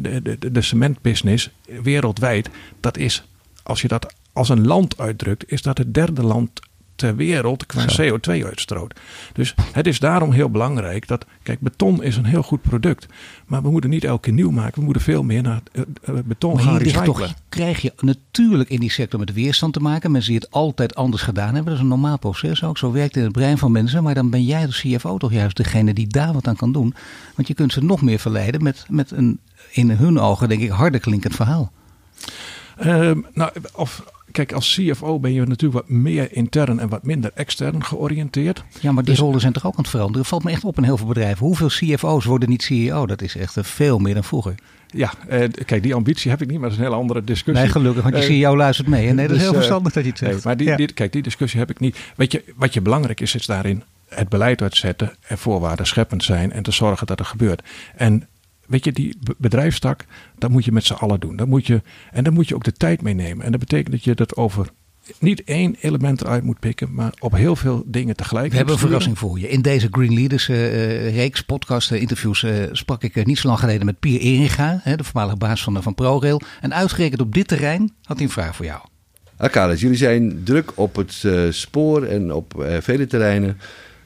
[0.00, 1.50] de, de, de cementbusiness
[1.82, 3.24] wereldwijd, dat is,
[3.62, 6.60] als je dat als een land uitdrukt, is dat het derde land
[6.94, 8.94] ter wereld qua CO2-uitstoot.
[9.32, 13.06] Dus het is daarom heel belangrijk dat, kijk, beton is een heel goed product,
[13.46, 14.78] maar we moeten niet elke keer nieuw maken.
[14.78, 15.84] We moeten veel meer naar uh,
[16.24, 17.04] beton maar gaan recyclen.
[17.04, 20.10] Toch krijg je natuurlijk in die sector met weerstand te maken.
[20.10, 21.64] Mensen die het altijd anders gedaan hebben.
[21.64, 22.78] Dat is een normaal proces ook.
[22.78, 24.02] Zo werkt het in het brein van mensen.
[24.02, 26.94] Maar dan ben jij de CFO toch juist degene die daar wat aan kan doen.
[27.34, 29.38] Want je kunt ze nog meer verleiden met, met een
[29.70, 31.72] in hun ogen denk ik harder klinkend verhaal.
[32.84, 37.30] Uh, nou, of, kijk, als CFO ben je natuurlijk wat meer intern en wat minder
[37.34, 38.64] extern georiënteerd.
[38.80, 40.26] Ja, maar die dus, rollen zijn toch ook aan het veranderen?
[40.26, 41.46] valt me echt op in heel veel bedrijven.
[41.46, 43.06] Hoeveel CFO's worden niet CEO?
[43.06, 44.54] Dat is echt veel meer dan vroeger.
[44.86, 47.64] Ja, uh, kijk, die ambitie heb ik niet, maar dat is een hele andere discussie.
[47.64, 49.06] Nee, gelukkig, want je uh, CEO luistert mee.
[49.06, 50.32] Nee, dat dus, is heel verstandig dat je het zegt.
[50.32, 50.76] Nee, maar die, ja.
[50.76, 51.98] die, kijk, die discussie heb ik niet.
[52.16, 56.52] Weet je, wat je belangrijk is, is daarin het beleid uitzetten en voorwaarden scheppend zijn
[56.52, 57.62] en te zorgen dat er gebeurt.
[57.96, 58.28] En
[58.66, 60.04] weet je, die bedrijfstak,
[60.38, 61.36] dat moet je met z'n allen doen.
[61.36, 61.82] Dat moet je,
[62.12, 63.44] en dan moet je ook de tijd meenemen.
[63.44, 64.70] En dat betekent dat je dat over
[65.18, 68.50] niet één element eruit moet pikken, maar op heel veel dingen tegelijk.
[68.50, 69.48] We hebben een verrassing voor je.
[69.48, 73.60] In deze Green Leaders uh, reeks podcast uh, interviews uh, sprak ik niet zo lang
[73.60, 76.40] geleden met Pier Eringa, hè, de voormalige baas van, van ProRail.
[76.60, 78.80] En uitgerekend op dit terrein had hij een vraag voor jou.
[79.36, 83.58] Arcades, jullie zijn druk op het spoor en op vele terreinen.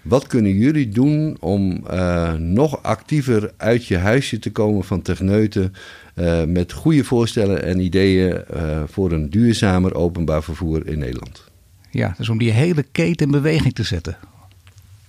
[0.09, 5.75] Wat kunnen jullie doen om uh, nog actiever uit je huisje te komen van techneuten
[6.15, 11.45] uh, met goede voorstellen en ideeën uh, voor een duurzamer openbaar vervoer in Nederland?
[11.91, 14.17] Ja, dus om die hele keten in beweging te zetten.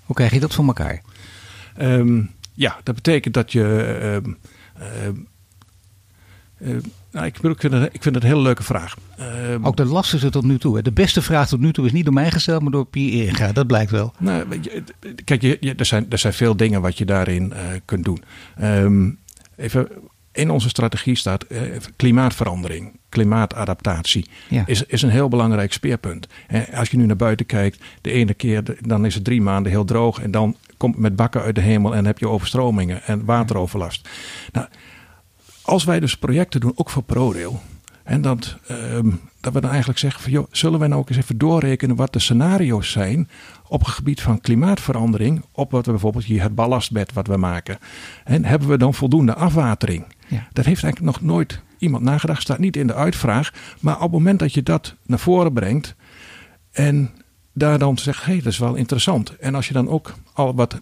[0.06, 1.02] Hoe krijg je dat voor elkaar?
[1.82, 4.24] Um, ja, dat betekent dat je
[6.58, 6.78] uh,
[7.18, 8.95] nou, ik, ik, vind het, ik vind het een hele leuke vraag.
[9.20, 9.26] Uh,
[9.61, 10.82] Ook de lastigste tot nu toe.
[10.82, 13.51] De beste vraag tot nu toe is niet door mij gesteld, maar door Pier Eringa.
[13.51, 14.13] Dat blijkt wel.
[14.18, 14.59] Nou,
[15.24, 18.24] kijk, je, je, er, zijn, er zijn veel dingen wat je daarin uh, kunt doen.
[18.61, 19.20] Um,
[19.55, 19.88] even
[20.32, 21.61] in onze strategie staat eh,
[21.95, 24.26] klimaatverandering, klimaatadaptatie.
[24.49, 24.63] Ja.
[24.65, 26.28] Is, is een heel belangrijk speerpunt.
[26.47, 29.72] Eh, als je nu naar buiten kijkt, de ene keer dan is het drie maanden
[29.72, 30.22] heel droog.
[30.22, 34.09] En dan komt het met bakken uit de hemel en heb je overstromingen en wateroverlast.
[34.51, 34.68] Nou,
[35.68, 37.61] als wij dus projecten doen, ook voor ProRail.
[38.03, 39.09] En dat, ehm,
[39.41, 42.13] dat we dan eigenlijk zeggen van joh, zullen wij nou ook eens even doorrekenen wat
[42.13, 43.30] de scenario's zijn
[43.68, 45.45] op het gebied van klimaatverandering.
[45.51, 47.78] Op wat we bijvoorbeeld hier het ballastbed wat we maken.
[48.24, 50.05] En hebben we dan voldoende afwatering?
[50.28, 50.47] Ja.
[50.53, 52.41] Dat heeft eigenlijk nog nooit iemand nagedacht.
[52.41, 53.53] Staat niet in de uitvraag.
[53.80, 55.95] Maar op het moment dat je dat naar voren brengt.
[56.72, 57.11] En
[57.53, 59.36] daar dan zegt, hé, hey, dat is wel interessant.
[59.36, 60.82] En als je dan ook al wat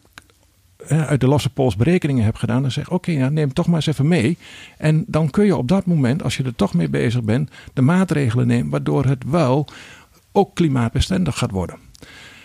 [0.88, 4.08] uit de losse pols berekeningen hebt gedaan, dan zeg oké, neem toch maar eens even
[4.08, 4.38] mee.
[4.78, 7.82] En dan kun je op dat moment, als je er toch mee bezig bent, de
[7.82, 9.68] maatregelen nemen waardoor het wel
[10.32, 11.78] ook klimaatbestendig gaat worden.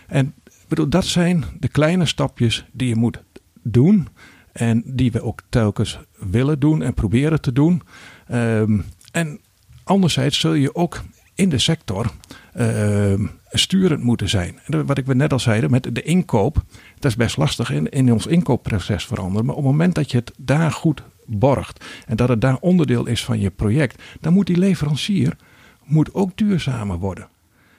[0.06, 0.34] En
[0.68, 3.22] bedoel, dat zijn de kleine stapjes die je moet
[3.62, 4.08] doen.
[4.52, 7.82] En die we ook telkens willen doen en proberen te doen.
[8.26, 8.78] Ehm,
[9.12, 9.40] en
[9.84, 11.02] anderzijds zul je ook
[11.34, 12.10] in de sector
[12.52, 14.58] ehm, sturend moeten zijn.
[14.66, 16.64] Wat ik net al zei, met de inkoop,
[16.98, 19.46] dat is best lastig in, in ons inkoopproces veranderen.
[19.46, 23.06] Maar op het moment dat je het daar goed borgt en dat het daar onderdeel
[23.06, 25.36] is van je project, dan moet die leverancier
[25.84, 27.28] moet ook duurzamer worden.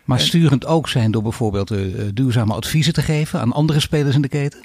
[0.05, 3.79] Maar En- sturend ook zijn door bijvoorbeeld eh, eh, duurzame adviezen te geven aan andere
[3.79, 4.59] spelers in de keten?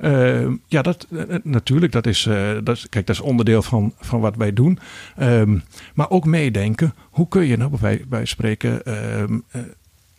[0.00, 1.92] Uh, ja, dat, uh, natuurlijk.
[1.92, 4.78] Dat is, uh, dat is, kijk, dat is onderdeel van, van wat wij doen.
[5.20, 5.62] Um,
[5.94, 6.94] maar ook meedenken.
[7.10, 9.44] Hoe kun je nou bij, bij spreken um,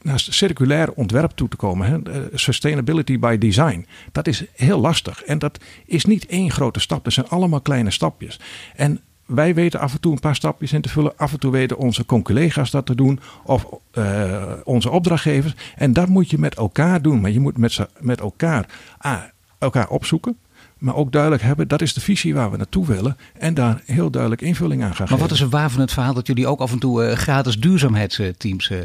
[0.02, 1.88] naar circulair ontwerp toe te komen?
[1.88, 2.22] Hè?
[2.34, 3.86] sustainability by design.
[4.12, 5.24] Dat is heel lastig.
[5.24, 7.04] En dat is niet één grote stap.
[7.04, 8.40] Dat zijn allemaal kleine stapjes.
[8.76, 11.18] En wij weten af en toe een paar stapjes in te vullen.
[11.18, 13.20] Af en toe weten onze collega's dat te doen.
[13.44, 15.56] Of uh, onze opdrachtgevers.
[15.76, 17.22] En dat moet je met elkaar doen.
[17.22, 18.66] Maar je moet met, met elkaar
[18.98, 19.22] ah,
[19.58, 20.38] elkaar opzoeken.
[20.80, 23.18] Maar ook duidelijk hebben, dat is de visie waar we naartoe willen.
[23.34, 25.24] En daar heel duidelijk invulling aan gaan maar geven.
[25.24, 27.60] wat is er waar van het verhaal dat jullie ook af en toe uh, gratis
[27.60, 28.80] duurzaamheidsteams uh,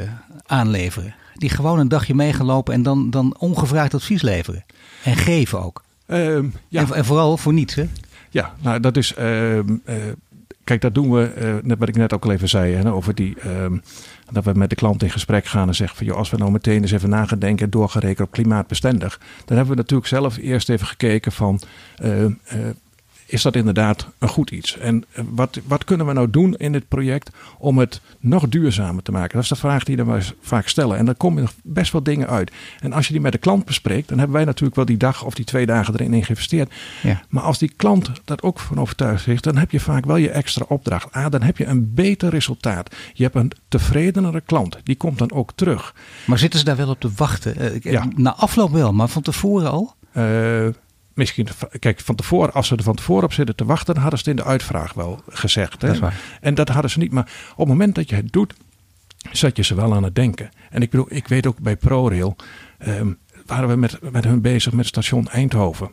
[0.47, 1.15] aanleveren?
[1.35, 4.65] Die gewoon een dagje meegelopen en dan, dan ongevraagd advies leveren.
[5.03, 5.83] En geven ook.
[6.07, 6.39] Uh,
[6.69, 6.81] ja.
[6.81, 7.89] en, en, vooral voor niets, hè?
[8.31, 9.15] Ja, nou dat is...
[10.65, 13.37] kijk, dat doen we, net wat ik net ook al even zei, hè, over die...
[13.41, 13.77] ehm,
[14.31, 16.51] dat we met de klant in gesprek gaan en zeggen van joh, als we nou
[16.51, 19.21] meteen eens even na gaan doorgerekend op klimaatbestendig.
[19.45, 21.61] Dan hebben we natuurlijk zelf eerst even gekeken van
[22.03, 22.31] uh, uh,
[23.27, 24.79] is dat inderdaad een goed iets?
[24.79, 29.03] En uh, wat, wat kunnen we nou doen in dit project om het nog duurzamer
[29.03, 29.33] te maken?
[29.33, 30.97] Dat is de vraag die we vaak stellen.
[30.97, 32.53] En daar komen nog best wel dingen uit.
[32.81, 35.25] En als je die met de klant bespreekt, dan hebben wij natuurlijk wel die dag
[35.25, 36.73] of die twee dagen erin geïnvesteerd.
[37.03, 37.23] Ja.
[37.29, 40.31] Maar als die klant dat ook van overtuigd is, dan heb je vaak wel je
[40.31, 41.13] extra opdracht.
[41.13, 42.95] Ah, dan heb je een beter resultaat.
[43.13, 44.79] Je hebt een tevredenere klant.
[44.83, 45.95] Die komt dan ook terug.
[46.27, 47.81] Maar zitten ze daar wel op te wachten?
[47.83, 48.09] Ja.
[48.17, 49.95] Na afloop wel, maar van tevoren al?
[50.17, 50.67] Uh,
[51.15, 51.49] misschien,
[51.79, 54.31] kijk, van tevoren, als ze er van tevoren op zitten te wachten, dan hadden ze
[54.31, 55.83] het in de uitvraag wel gezegd.
[55.83, 55.99] Hè?
[55.99, 56.13] Dat.
[56.41, 57.13] En dat hadden ze niet.
[57.13, 58.55] Maar op het moment dat je het doet,
[59.33, 60.51] zet je ze wel aan het denken.
[60.71, 62.37] En ik bedoel, ik weet ook bij ProRail,
[62.87, 65.91] um, waren we met, met hun bezig met station Eindhoven.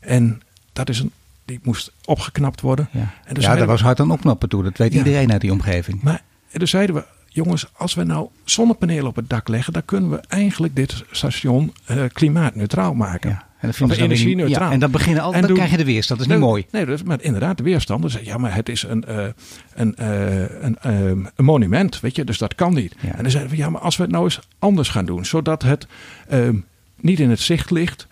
[0.00, 0.42] En
[0.72, 1.12] dat is een,
[1.44, 2.88] die moest opgeknapt worden.
[2.92, 4.62] Ja, en ja dat was hard aan opknappen toe.
[4.62, 4.98] Dat weet ja.
[4.98, 6.02] iedereen uit die omgeving.
[6.02, 9.84] Maar en toen zeiden we, jongens, als we nou zonnepanelen op het dak leggen, dan
[9.84, 13.30] kunnen we eigenlijk dit station uh, klimaatneutraal maken.
[13.30, 13.48] Ja.
[13.60, 14.68] En of energie neutraal.
[14.68, 16.20] Ja, en dan, beginnen al, en dan doen, krijg je de weerstand.
[16.20, 16.66] Dat is niet nee, mooi.
[16.70, 18.02] Nee, dat is, maar inderdaad, de weerstand.
[18.02, 19.26] Dus, ja, maar het is een, uh,
[19.74, 22.94] een, uh, een, uh, een, monument, weet je, dus dat kan niet.
[23.00, 23.14] Ja.
[23.14, 25.62] En dan zeiden we, ja, maar als we het nou eens anders gaan doen, zodat
[25.62, 25.86] het
[26.32, 26.64] um,
[27.00, 28.06] niet in het zicht ligt.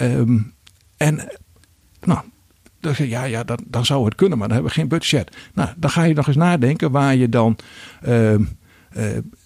[0.00, 0.54] Um,
[0.96, 1.28] en,
[2.04, 2.20] nou,
[2.80, 5.36] dan, ja, ja dan, dan zou het kunnen, maar dan hebben we geen budget.
[5.54, 7.56] Nou, dan ga je nog eens nadenken waar je dan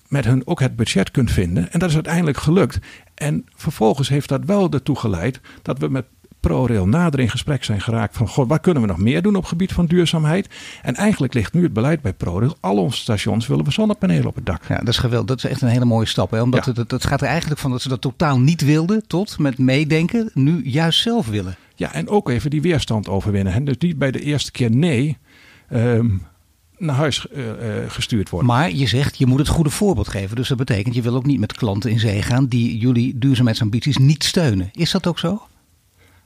[0.08, 1.72] met hun ook het budget kunt vinden.
[1.72, 2.78] En dat is uiteindelijk gelukt.
[3.16, 6.04] En vervolgens heeft dat wel ertoe geleid dat we met
[6.40, 9.40] ProRail nader in gesprek zijn geraakt van god, wat kunnen we nog meer doen op
[9.40, 10.48] het gebied van duurzaamheid?
[10.82, 12.56] En eigenlijk ligt nu het beleid bij ProRail.
[12.60, 14.62] Al onze stations willen we zonnepanelen op het dak.
[14.68, 15.26] Ja, dat is geweldig.
[15.28, 16.30] Dat is echt een hele mooie stap.
[16.30, 16.42] Hè?
[16.42, 16.70] Omdat Ja.
[16.70, 19.58] het, het, het gaat er eigenlijk van dat ze dat totaal niet wilden tot met
[19.58, 21.56] meedenken nu juist zelf willen.
[21.74, 23.52] Ja, en ook even die weerstand overwinnen.
[23.52, 23.62] Hè?
[23.62, 25.16] Dus niet bij de eerste keer nee
[25.68, 26.08] ehm,
[26.78, 27.50] naar huis eh,
[27.82, 28.48] eh, gestuurd worden.
[28.48, 30.36] Maar je zegt, je moet het goede voorbeeld geven.
[30.36, 33.96] Dus dat betekent, je wil ook niet met klanten in zee gaan die jullie duurzaamheidsambities
[33.96, 34.70] niet steunen.
[34.72, 35.42] Is dat ook zo?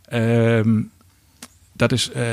[0.04, 0.80] Ehm,
[1.72, 2.24] dat is, eh,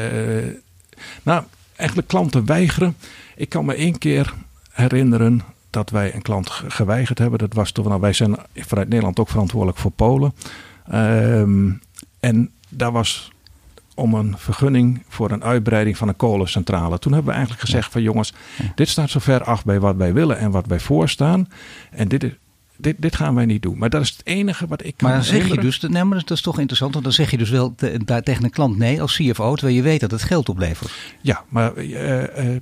[1.24, 1.44] nou,
[1.76, 2.96] eigenlijk klanten weigeren.
[3.36, 4.34] Ik kan me één keer
[4.72, 7.40] herinneren dat wij een klant ge- geweigerd hebben.
[7.40, 10.34] Dat was toen, nou, wij zijn vanuit Nederland ook verantwoordelijk voor Polen.
[10.90, 11.70] Ehm,
[12.20, 13.32] en daar was
[13.98, 17.00] om een vergunning voor een uitbreiding van een kolencentrale.
[17.00, 18.34] Toen hebben we eigenlijk gezegd van jongens,
[18.76, 21.48] dit staat zo ver af bij wat wij willen en wat wij voorstaan.
[21.92, 22.32] En dit is,
[22.78, 23.78] dit, dit gaan wij niet doen.
[23.78, 26.18] Maar dat is het enige wat ik kan Maar dan zeg je dus, nee, maar
[26.20, 28.78] dat is toch interessant, want dan zeg je dus wel te- daar tegen een klant
[28.78, 30.92] nee als CFO, terwijl je weet dat het geld oplevert.
[31.22, 32.62] Ja, maar eh, eh,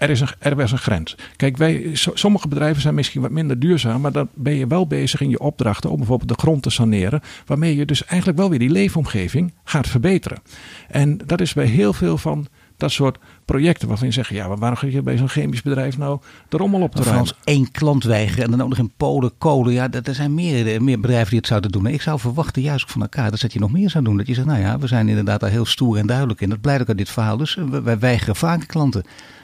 [0.00, 1.16] er, is een, er is een grens.
[1.36, 4.86] Kijk, wij, so- sommige bedrijven zijn misschien wat minder duurzaam, maar dan ben je wel
[4.86, 8.50] bezig in je opdrachten om bijvoorbeeld de grond te saneren, waarmee je dus eigenlijk wel
[8.50, 10.38] weer die leefomgeving gaat verbeteren.
[10.88, 12.46] En dat is bij heel veel van
[12.76, 15.98] dat soort projecten waarvan je zegt, ja, maar waarom ga je bij zo'n chemisch bedrijf
[15.98, 17.20] nou de rommel op te ruimen?
[17.20, 19.72] als één klant weigeren en dan ook nog in Polen, kolen.
[19.72, 21.86] Ja, er zijn meer, meer bedrijven die het zouden doen.
[21.86, 24.16] Ik zou verwachten, juist van elkaar, dat je nog meer zou doen.
[24.16, 26.48] Dat je zegt, nou ja, we zijn inderdaad daar heel stoer en duidelijk in.
[26.48, 27.36] Dat blijkt ook uit dit verhaal.
[27.36, 29.02] Dus eh, wij- weigeren vaker klanten.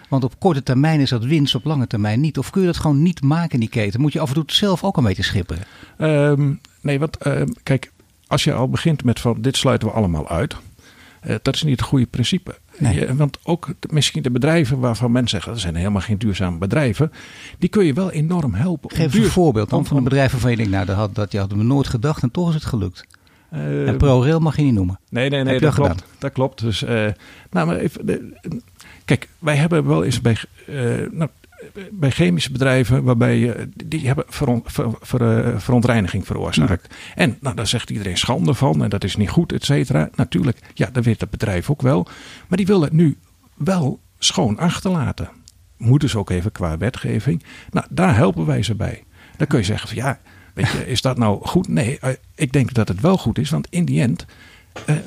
[0.08, 2.38] Want op korte termijn is dat winst, op lange termijn niet.
[2.38, 4.00] Of kun je dat gewoon niet maken in die keten?
[4.00, 5.64] Moet je af en toe zelf ook een beetje schipperen.
[5.98, 7.92] Ehm, nee, want ehm, kijk,
[8.26, 10.56] als je al begint met van dit sluiten we allemaal uit.
[11.20, 12.58] eh, dat is niet het goede principe.
[12.78, 12.94] Nee.
[12.94, 17.12] Je- want ook misschien de bedrijven waarvan mensen zeggen dat zijn helemaal geen duurzame bedrijven.
[17.58, 18.90] Die kun je wel enorm helpen.
[18.96, 21.32] Geef duur- een voorbeeld dan van een bedrijf waarvan je denkt, nou dat, had, dat
[21.32, 23.04] je hadden we nooit gedacht en toch is het gelukt.
[23.50, 24.98] ehm, en ProRail mag je niet noemen.
[25.10, 26.04] Nee, nee, nee, dat dat klopt.
[26.18, 26.60] Dat klopt.
[26.60, 27.06] Dus, eh,
[27.50, 28.34] nou, maar even, de-
[29.06, 30.36] kijk, wij hebben wel eens bij,
[30.66, 30.74] eh,
[31.10, 31.30] nou,
[31.90, 36.94] bij chemische bedrijven waarbij je, die hebben veron, ver, ver- eh, verontreiniging veroorzaakt.
[37.14, 40.10] En nou, daar zegt iedereen schande van en dat is niet goed, et cetera.
[40.14, 42.08] Natuurlijk, ja, dat weet het bedrijf ook wel.
[42.48, 43.16] Maar die willen het nu
[43.54, 45.28] wel schoon achterlaten.
[45.76, 47.42] Moeten ze ook even qua wetgeving.
[47.70, 49.04] Nou, daar helpen wij ze bij.
[49.36, 50.20] Dan kun je zeggen van ja,
[50.54, 51.68] weet je, is dat nou goed?
[51.68, 54.26] Nee, eh, ik denk dat het wel goed is, want in die end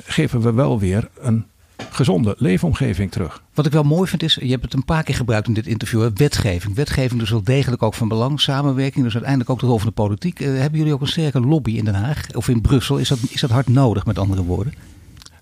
[0.04, 1.46] geven we wel weer een
[1.90, 3.42] gezonde leefomgeving terug.
[3.54, 5.68] Wat ik wel mooi vind is, je hebt het een paar keer gebruikt in dit
[5.68, 6.76] interview, hè, wetgeving.
[6.76, 9.94] Wetgeving dus wel degelijk ook van belang, samenwerking, dus uiteindelijk ook de rol van de
[9.94, 10.40] politiek.
[10.40, 12.98] Eh, hebben jullie ook een sterke lobby in Den Haag of in Brussel?
[12.98, 14.74] Is dat, is dat hard nodig, met andere woorden?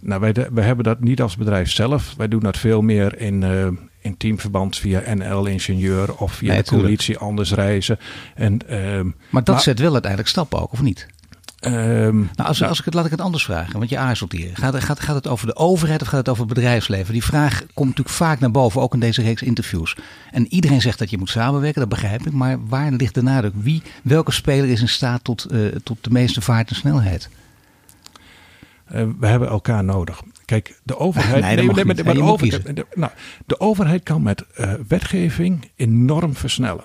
[0.01, 2.13] Nou, wij, de- wij hebben dat niet als bedrijf zelf.
[2.17, 3.67] Wij doen dat veel meer in, eh,
[4.01, 7.99] in teamverband via NL Ingenieur of via Nee, de coalitie Anders Reizen.
[8.35, 11.07] En, ehm, Maar dat Maar- zet wel uiteindelijk stappen ook, of niet?
[11.59, 14.49] Ehm, Nou, als, als ik het, laat ik het anders vragen, want je aarzelt hier.
[14.53, 17.13] Gaat, het- gaat, gaat het over de overheid of gaat het over het bedrijfsleven?
[17.13, 19.95] Die vraag komt natuurlijk vaak naar boven, ook in deze reeks interviews.
[20.31, 22.33] En iedereen zegt dat je moet samenwerken, dat begrijp ik.
[22.33, 23.53] Maar waar ligt de nadruk?
[23.55, 27.29] Wie, welke speler is in staat tot, eh, tot de meeste vaart en snelheid?
[28.85, 30.21] eh, we hebben elkaar nodig.
[30.45, 31.41] Kijk, de overheid.
[31.43, 32.03] Nee, niet.
[32.03, 33.11] maar, overheid de, nou,
[33.45, 36.83] de overheid kan met eh, wetgeving enorm versnellen.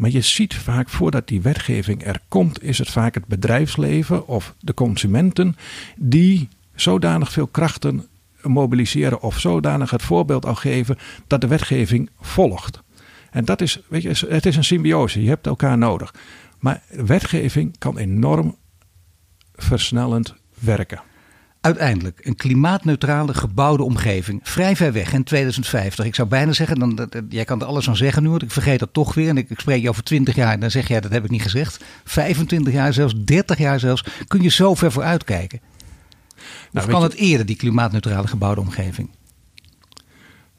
[0.00, 4.54] Maar je ziet vaak voordat die wetgeving er komt, is het vaak het bedrijfsleven of
[4.60, 5.56] de consumenten
[5.96, 8.06] die zodanig veel krachten
[8.42, 12.82] mobiliseren of zodanig het voorbeeld al geven dat de wetgeving volgt.
[13.30, 15.22] En dat is, weet je, het is een symbiose.
[15.22, 16.14] Je hebt elkaar nodig.
[16.58, 18.56] Maar wetgeving kan enorm
[19.54, 21.00] versnellend werken.
[21.60, 24.40] Uiteindelijk een klimaatneutrale gebouwde omgeving.
[24.42, 26.04] Vrij ver weg in 2050.
[26.04, 28.50] Ik zou bijna zeggen, dan, dat, jij kan er alles van zeggen nu, want ik
[28.50, 29.28] vergeet dat toch weer.
[29.28, 31.30] En ik, ik spreek je over 20 jaar en dan zeg jij, dat heb ik
[31.30, 31.84] niet gezegd.
[32.04, 34.04] 25 jaar zelfs, 30 jaar zelfs.
[34.26, 35.60] Kun je zo ver vooruit kijken?
[35.62, 39.10] Of Nou, kan weet het eerder, die klimaatneutrale gebouwde omgeving?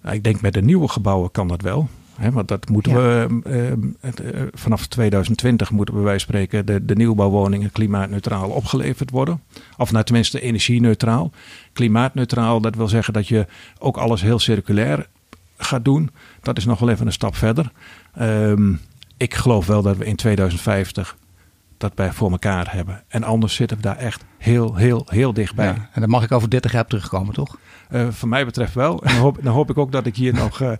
[0.02, 1.90] Nou, ik denk met de nieuwe gebouwen kan dat wel.
[2.22, 2.98] Hè, want dat moeten Ja.
[2.98, 9.10] we ehm, eh, vanaf 2020 moeten bij wijze van spreken de, de nieuwbouwwoningen klimaatneutraal opgeleverd
[9.10, 9.42] worden.
[9.78, 11.32] Of nou tenminste energie-neutraal.
[11.74, 13.48] Klimaatneutraal, dat wil zeggen dat je
[13.80, 15.08] ook alles heel circulair
[15.58, 16.10] gaat doen.
[16.42, 17.72] Dat is nog wel even een stap verder.
[18.14, 18.74] Ehm,
[19.18, 21.18] ik geloof wel dat we in 2050
[21.78, 23.04] dat bij voor elkaar hebben.
[23.08, 25.66] En anders zitten we daar echt heel, heel, heel dichtbij.
[25.66, 27.58] Ja, en dan mag ik over 30 jaar terugkomen, toch?
[27.90, 29.04] Eh, van mij betreft wel.
[29.04, 30.72] En dan hoop, dan hoop ik ook dat ik hier nog eh,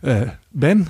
[0.00, 0.86] eh, ben.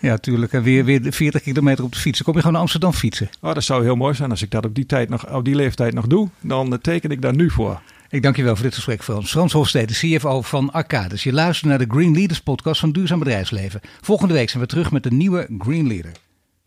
[0.00, 0.52] Ja, tuurlijk.
[0.52, 2.16] En weer, weer 40 kilometer op de fiets.
[2.16, 3.28] Dan kom je gewoon naar Amsterdam fietsen.
[3.40, 5.54] Oh, dat zou heel mooi zijn als ik dat op die, tijd nog, op die
[5.54, 6.28] leeftijd nog doe.
[6.40, 7.80] Dan eh, teken ik daar nu voor.
[8.08, 9.30] Ik dank je wel voor dit gesprek, Frans.
[9.30, 11.22] Frans Hofstede, CFO van Arcadis.
[11.22, 13.80] Je luistert naar de Green Leaders podcast van Duurzaam Bedrijfsleven.
[14.00, 16.12] Volgende week zijn we terug met de nieuwe Green Leader.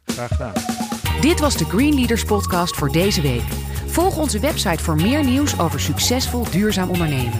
[0.05, 0.53] Graag gedaan.
[1.21, 3.43] Dit was de Green Leaders podcast voor deze week.
[3.85, 7.39] Volg onze website voor meer nieuws over succesvol duurzaam ondernemen.